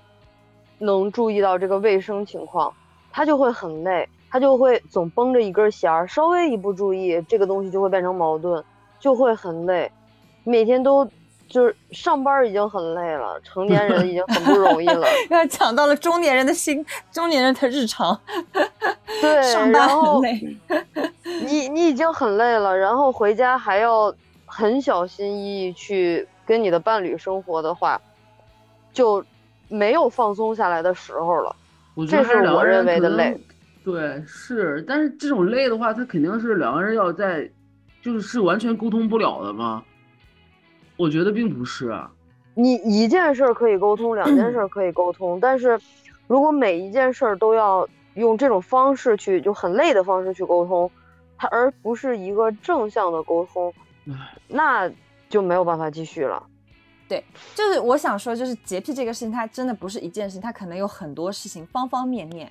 [0.77, 2.71] 能注意到这个卫生情况，
[3.11, 8.63] 他就会很累，他就会总绷着一根弦儿，稍微一不注意，这个东西就会变成矛盾，
[8.99, 9.91] 就会很累，
[10.43, 11.07] 每天都
[11.47, 18.19] 就是上班已经很累了，成年人已经很不容易了， 要讲到了中年人的心，中年人的日常，
[19.21, 20.57] 对， 上班然后很累。
[21.45, 24.11] 你你已经很累了，然后回家还要
[24.47, 28.01] 很小心翼翼去跟你的伴侣生活的话，
[28.91, 29.23] 就
[29.67, 31.55] 没有放松下来的时候了。
[31.93, 33.39] 我觉得这是我认为的累。
[33.83, 37.49] 对，是，但是这种累的话，他肯定是两个人要在，
[38.01, 39.83] 就是是完全沟通不了的吗？
[40.95, 42.09] 我觉得并不是啊。
[42.55, 45.79] 你一件事儿可以沟通，两件事儿可以沟通，但是
[46.27, 50.89] 如果每一件事儿都要用这种方式去，就很累的方式去沟通，
[51.37, 53.73] 它而不是一个正向的沟通，
[54.47, 54.89] 那
[55.27, 56.41] 就没有办法继续了。
[57.05, 57.21] 对
[57.53, 62.49] 就是我想说，就是洁癖这个事情，它真的不是一件事情，它可能有很多事情，方方面面。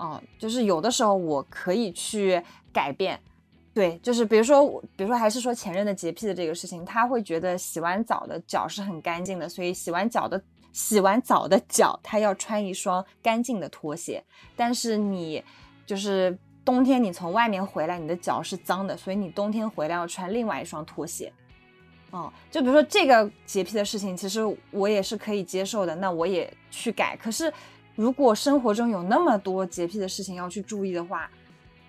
[0.00, 2.42] 啊、就是有的时候我可以去
[2.72, 3.20] 改变，
[3.74, 10.42] 对，就是比如说我，比如说还是说前任的洁癖的这个事情，他会觉得洗完澡的脚是很干净的，所以洗完脚的
[10.72, 14.24] 洗完澡的脚，他要穿一双干净的拖鞋。
[14.56, 15.44] 但是你
[15.84, 16.34] 就是
[16.64, 21.30] 冬天你从外面回来，你的脚是脏的，所以你冬天回来要穿另外一双拖鞋。
[22.10, 24.40] 哦，就比如说这个洁癖的事情，其实
[24.70, 27.16] 我也是可以接受的，那我也去改。
[27.16, 27.52] 可是
[27.96, 31.30] 如果生活中有那么多洁癖的事情要去注意的话，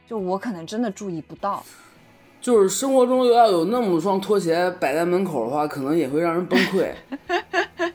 [0.08, 1.64] 就我可能真的注意不到。
[2.41, 6.91] 就是生活中要有那么双拖鞋摆在门口的话，可能也会让人崩溃。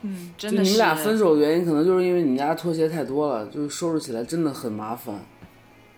[0.00, 0.70] 嗯，真的是。
[0.70, 5.20] 你们俩分手的原因，可能就是因为你们家拖鞋太多了，就是收拾起来真的很麻烦。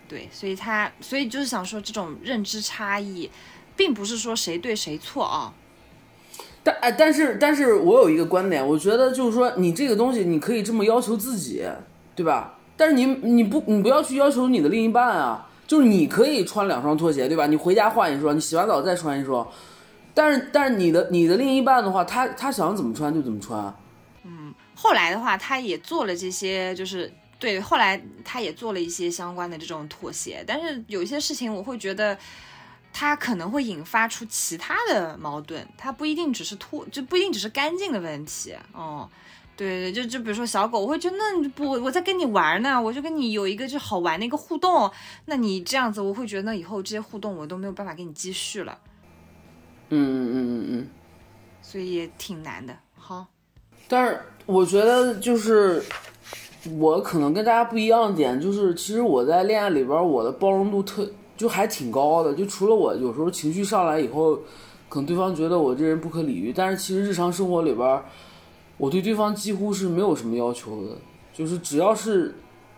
[0.06, 3.30] 对，所以他所以就是想说，这种认知差异，
[3.74, 5.54] 并不是说谁对谁错啊。
[6.64, 11.62] 但哎，但是但是我有一个观点，我觉得就是说，你这个东西你可以这么要求自己，
[12.16, 12.58] 对吧？
[12.74, 17.46] 但是你你不你不要去要求你的另一半啊，就是你可以穿两双拖鞋，对吧？
[17.46, 19.46] 你回家换一双，你洗完澡再穿一双。
[20.14, 23.62] 但是但是你的你的另一半的话，他他想怎么穿就怎么穿。
[24.24, 32.16] 嗯后来的话，他也做了这些，就是对，后来他也做了一些相关的这种妥协，但是有一些事情我会觉得。
[32.96, 38.54] 它可能会引发出其他的矛盾，它不一定只是脱，就不一定只是干净的问题。
[38.72, 39.10] 哦，
[39.56, 44.88] 对对，就就比如说小狗，我会觉得那不我在跟你玩呢，我就跟你有一个就好玩的一个互动，
[45.24, 48.78] 那你这样子，我会觉得那以后这些互动我都没有办法跟你继续了，
[49.88, 50.88] 嗯嗯嗯嗯嗯。
[51.60, 52.76] 所以也挺难的。
[52.94, 53.26] 好，
[53.88, 55.82] 但是我觉得就是
[56.78, 62.34] 我可能跟大家不一样的点，就是其实我在恋爱里边，我的包容度特就还挺高的。
[62.34, 64.36] 就除了我有时候情绪上来以后，
[64.88, 68.02] 可能对方觉得我这人不可理喻，但是其实日常生活里边，
[68.76, 70.96] 我对对方几乎是没有什么要求的，
[71.32, 72.34] 就是只要是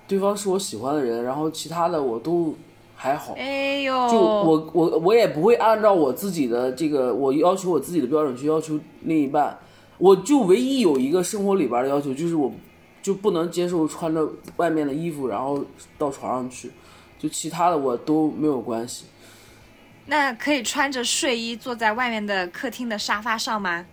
[0.08, 2.54] 对方是我喜欢的人，然后其他的我都
[2.94, 3.34] 还好。
[3.36, 9.58] 哎呦，就我我我也不会按照我自己的这个我要求我自己的标准去要求另一半，
[9.98, 12.50] 我就唯一有一个生活里边的要求，就是我
[13.02, 14.26] 就不能接受穿着
[14.56, 15.62] 外面的衣服然后
[15.98, 16.70] 到床上去，
[17.18, 19.06] 就其他的我都没有关系。
[20.06, 23.84] 那可以穿着睡衣坐在外面的客厅的沙发上吗？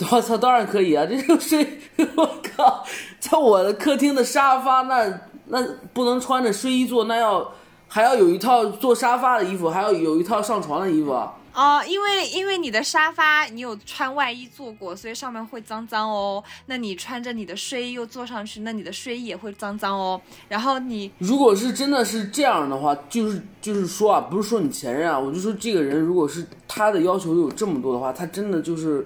[0.10, 1.04] 我操，当然可以啊！
[1.04, 1.78] 这个睡，
[2.16, 2.84] 我靠，
[3.18, 5.62] 在我的客厅的沙发那那
[5.92, 7.52] 不能穿着睡衣坐，那要
[7.86, 11.34] 还要有一套坐沙发的衣服，还要有一套上床的衣服啊。
[11.52, 16.42] 哦，因为因为你的沙发你有穿外衣坐过，所以上面会脏脏哦。
[16.66, 20.20] 那你穿着你的睡衣又坐上去，那你的睡衣也会脏脏哦。
[20.48, 29.04] 然后你如果是真的是这样的话，就是就是说啊，不是说你前任啊，我就说这个人如果是他的要求有这么多的话，他真的就是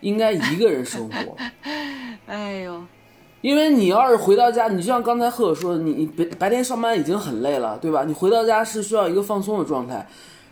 [0.00, 1.36] 应该一个人生活。
[2.26, 2.82] 哎呦，
[3.40, 8.02] 因为你要是回到家，你就像刚才赫赫说的，你你白白天上班已经很累了，对吧？
[8.04, 10.04] 你回到家是需要一个放松的状态。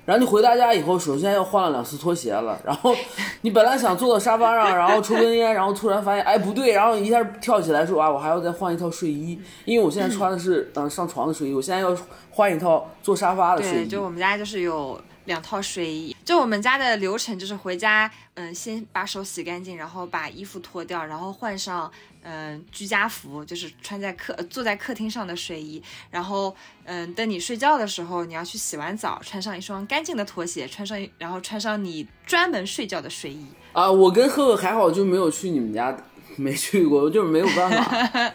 [0.04, 2.58] 然后你回到家以后，首先要换了两次拖鞋了。
[2.64, 2.94] 然后
[3.40, 11.96] 你本来想坐到沙发上，然后抽根烟，然后突然发现，哎，不对，然后一下跳起来说啊，我还要再换一套睡衣，因为我现在穿的是嗯上床的睡衣，我现在要
[12.30, 13.86] 换一套坐沙发的睡对，衣。
[13.88, 16.16] 就我们家就是有两套睡衣。
[16.24, 21.90] 就我们家的流程就是回家，嗯，先把手洗干净，然后把衣服脱掉，然后换上
[22.22, 25.82] 嗯居家服，就是穿在客坐在客厅上的睡衣。
[26.10, 26.54] 然后
[26.84, 33.46] 嗯，等你睡觉的时候，你要去洗完澡，穿上一双干净的拖鞋，穿上然后穿上你专门睡觉的睡衣。
[33.72, 35.94] 啊，我跟赫赫还好，就没有去你们家，
[36.36, 38.32] 没去过，就是没有办法。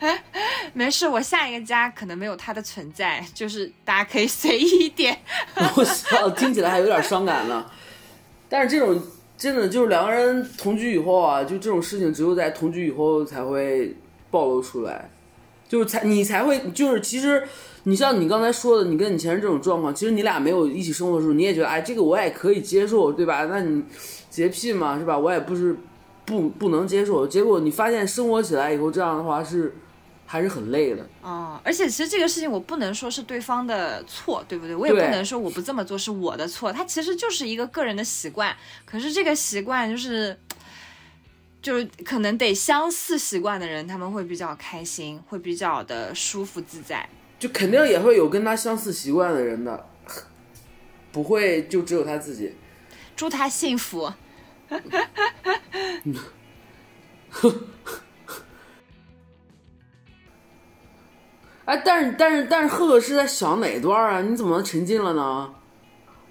[0.72, 5.18] 没事，我下一个家可能没有它的存在，就是大家可以随意一点。
[5.76, 7.64] 我操，听起来还有点伤感呢。
[8.48, 9.02] 但是这种
[9.38, 13.96] 真的就是两个人同居以后啊，就这种事情只有在同居以后才会
[14.30, 15.10] 暴露出来，
[15.68, 17.42] 就是才你才会就是其实
[17.84, 23.46] 你像你刚才说的，你跟你前任这种状况，其实你俩没有一起生活的时候，你也觉得哎这个我也可以接受，对吧？
[23.46, 23.82] 那你
[24.28, 25.18] 洁癖嘛，是吧？
[25.18, 25.74] 我也不是
[26.26, 29.74] 不不能接受，结果你发现生活起来以后这样的话是
[30.26, 31.08] 还是很累的。
[31.22, 34.74] 哦，而且其实这个事情我不能说是对方的错，对不对？
[34.74, 38.54] 我也不对能说我不这么做是我的错，它其实就是一个个人的习惯。
[38.84, 40.36] 可是这个习惯就是，
[41.62, 47.08] 就是可能得相似习惯的人，他们会比较开心，会比较的舒服自在。
[47.38, 49.86] 就肯定也会有跟他相似习惯的人的，
[51.12, 52.52] 不会就只有他自己。
[53.14, 54.12] 祝他幸福。
[61.66, 64.22] 哎，但是但是但是，赫赫是在想哪段啊？
[64.22, 65.52] 你怎么沉浸了呢？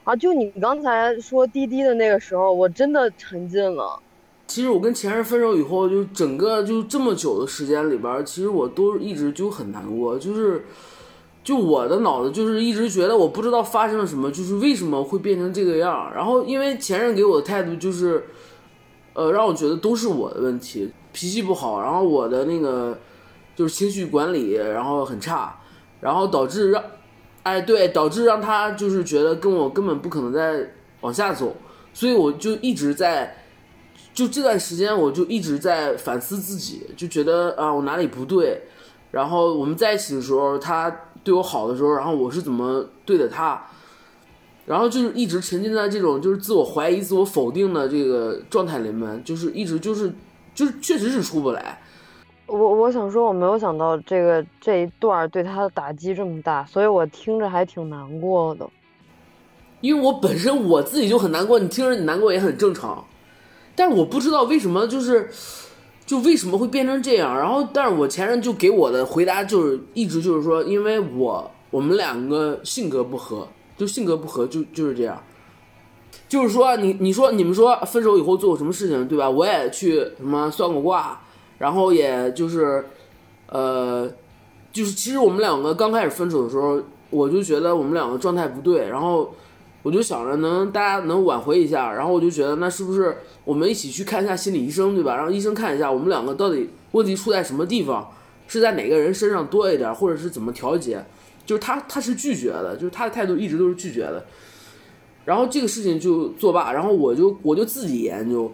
[0.05, 3.99] 啊，就你刚才说滴滴的那个时候，我真的沉浸了。
[4.47, 10.63] 其实我跟前任分手以后，就整个就这么久的时间里边儿，其实我都一直就很难过，就是
[11.45, 16.11] 就我的脑子就是一直觉得我不知道发生了什么，就是为什么会变成这个样儿。
[16.13, 18.25] 然后因为前任给我的态度就是，
[19.13, 22.97] 呃，让我觉得都是我的问题，脾气不好，然后我的那个
[23.55, 25.57] 就是情绪管理，然后很差，
[26.01, 26.83] 然后导致让，
[27.43, 30.67] 哎，对，导致让他就是觉得跟我根本不可能再
[31.01, 31.55] 往下走，
[31.93, 33.37] 所以我就一直在。
[34.13, 38.61] 就这段时间，我就一直在反思自己，就觉得啊，我哪里不对。
[39.11, 40.89] 然后我们在一起的时候，他
[41.25, 43.61] 对我好的时候，然后我是怎么对的他，
[44.65, 50.13] 然后就是一直沉浸在这种就是自我怀疑、自我否定的这个状态里面，就是一直就是
[50.53, 51.81] 就是确实是出不来。
[52.45, 58.69] 我我想说，我没有想到这个这一段对他的打击这么大，所以我听着还挺难过的。
[59.81, 63.03] 因为我本身我自己就很难过，你听着你难过也很正常，
[63.75, 65.29] 但是我不知道为什么就是，
[66.05, 67.37] 就为什么会变成这样。
[67.37, 73.47] 然后，但是我前任就给我的回答就是一直就是说，因为我我们两个性格不合，
[73.77, 75.21] 就性格不合就就是这样。
[76.27, 79.29] 就是说你你说你们说分手以后做过什么事情对吧？
[79.29, 81.21] 我也去什么算过卦，
[81.59, 82.83] 然后也就是，
[83.47, 84.09] 呃，
[84.71, 89.33] 就是其实我们两个刚开始分手的时候，我就觉得我们两个状态不对，然后
[89.85, 95.15] 我就想着能大家能挽回一下，然后我就觉得那是不是我们一起去看一下心理医生，对吧？
[95.15, 98.09] 让医生看一下我们两个到底问题出在什么地方，
[98.47, 101.05] 是在哪个人身上多一点，或者是怎么调节？
[101.45, 104.25] 就是他他是拒绝的，就是他的态度一直都是拒绝的。
[105.23, 108.51] 然后这个事情就作罢，然后我就我就自己研究。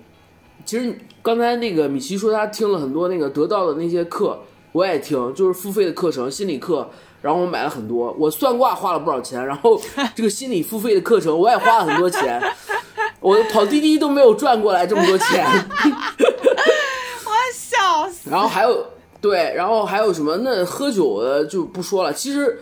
[0.65, 4.37] 其实刚才那个米奇说他听了很多那个得到的那些课，
[4.73, 6.89] 我也听，就是付费的课程，心理课。
[7.21, 9.79] 然后我买了很多，我算卦花了不少钱，然后
[10.15, 12.41] 这个心理付费的课程我也花了很多钱，
[13.21, 15.45] 我跑滴滴都没有赚过来这么多钱。
[17.23, 18.29] 我笑死。
[18.29, 18.85] 然后还有
[19.21, 20.37] 对，然后还有什么？
[20.37, 22.11] 那喝酒的就不说了。
[22.11, 22.59] 其实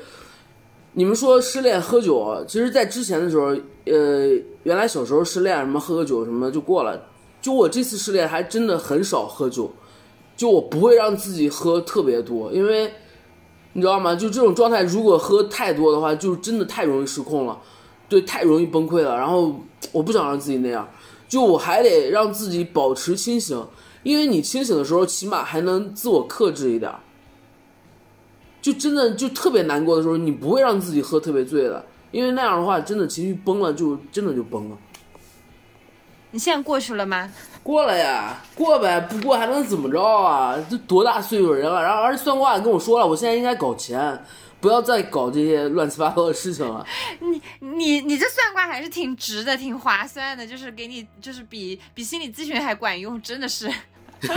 [0.94, 3.56] 你们说失恋喝酒，其实，在之前的时候，
[3.86, 4.28] 呃，
[4.64, 7.02] 原来小时候失恋什么喝个酒什么就过了。
[7.42, 9.72] 就我这次失恋还真的很少喝酒，
[10.36, 12.92] 就我不会让自己喝特别多，因为
[13.80, 14.14] 你知道吗？
[14.14, 17.58] 就这种状态，如果喝太多的话，就真的太容易失控了，
[18.10, 19.16] 对，太容易崩溃了。
[19.16, 19.58] 然后
[19.94, 20.86] 我不想让自己那样，
[21.30, 23.66] 就我还得让自己保持清醒。
[24.04, 26.94] 因为你清醒的时候，起码还能自我克制一点。
[28.62, 31.86] 就真的就特别难过的时候，你不会让自己喝特别醉的。
[32.12, 34.78] 因为那样的话，真的情绪崩了就真的就崩了。
[36.32, 37.32] 你现在过去了吗？
[37.64, 40.56] 过了呀，过呗，不过还能怎么着啊？
[40.70, 41.82] 这多大岁数人了？
[41.82, 44.24] 然后而且算卦也跟我说了，我现在应该搞钱，
[44.62, 46.86] 不要再搞这些乱七八糟的事情了。
[47.20, 53.72] 你你你这算卦还是挺值的，挺划算的，就是给你就是比比心理咨询还管用，真的是。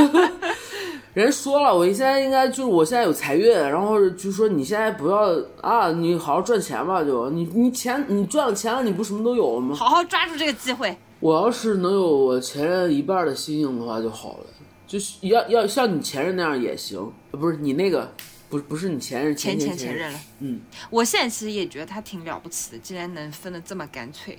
[1.12, 5.28] 人说了，我现在应该就是我现在有财运，然后就说你现在不要
[5.61, 9.76] 啊，你好好赚钱吧，就你你钱你赚了钱了，你不什么都有了吗？
[9.76, 10.97] 好好抓住这个机会。
[11.22, 14.46] 我要是能有我前任一半的心性的话就好了，
[14.88, 18.12] 就是要要像你前任那样也行，呃不是你那个，
[18.50, 20.12] 不是不是你前任前前前前任。
[20.12, 20.18] 了。
[20.40, 20.60] 嗯，
[20.90, 24.36] 我现在其实也觉得他挺了不起的，竟然能分的这么干脆。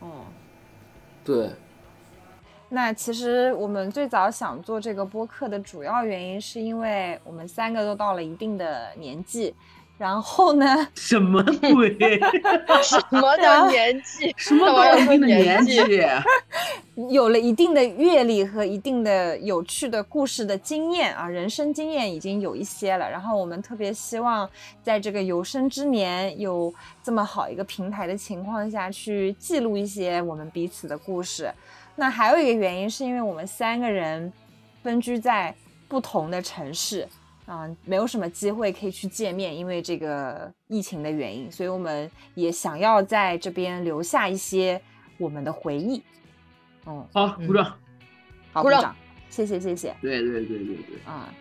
[0.00, 0.24] 哦，
[1.24, 1.50] 对，
[2.70, 9.54] 那其实我们最早想做这个播客的主要原因，是因为我们三个都到了一定的年纪，
[9.96, 11.42] 然后呢， 什么
[11.72, 11.96] 鬼？
[12.82, 14.34] 什么的 年纪？
[14.36, 15.80] 什么到一定的年纪？
[17.10, 23.08] 有了一定的阅历和一定的有趣的故事的经验啊，人生经验已经有一些了。
[23.08, 24.48] 然后我们特别希望
[24.82, 26.72] 在这个有生之年有
[27.02, 31.52] 这么好一个平台的情况下去记录一些我们彼此的故事。
[31.96, 34.32] 那还有一个原因是因为我们三个人
[34.82, 35.54] 分居在
[35.86, 37.08] 不同的城市。
[37.46, 44.80] 啊、没有什么机会可以去见面，因为这个疫情的原因，所以我们也想要在这边留下一些
[45.18, 46.02] 我们的回忆。
[46.86, 47.76] 嗯，好，鼓掌。
[48.52, 48.96] 好，鼓掌，
[49.28, 51.32] 谢谢谢谢对对对对对，啊、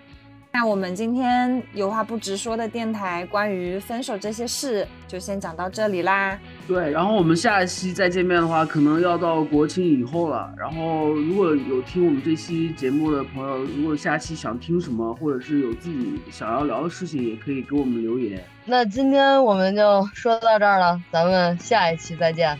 [0.56, 6.40] 那我们今天有话不直说的电台关于分手这些事就先讲到这里啦。
[6.68, 10.54] 对，然后我们下一期再见面的话，可能要到国庆以后了。
[10.56, 18.40] 然后如果有听我们这期节目的朋友，如果下期想听什么，或者是有自己想要聊的事情，也可以给我们留言。
[18.66, 22.56] 那今天我们就说到这儿了，咱们下一期再见，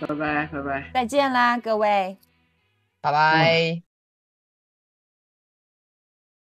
[0.00, 0.90] 拜拜拜拜。
[0.92, 2.16] 再见啦，各位。
[3.00, 3.83] 拜拜。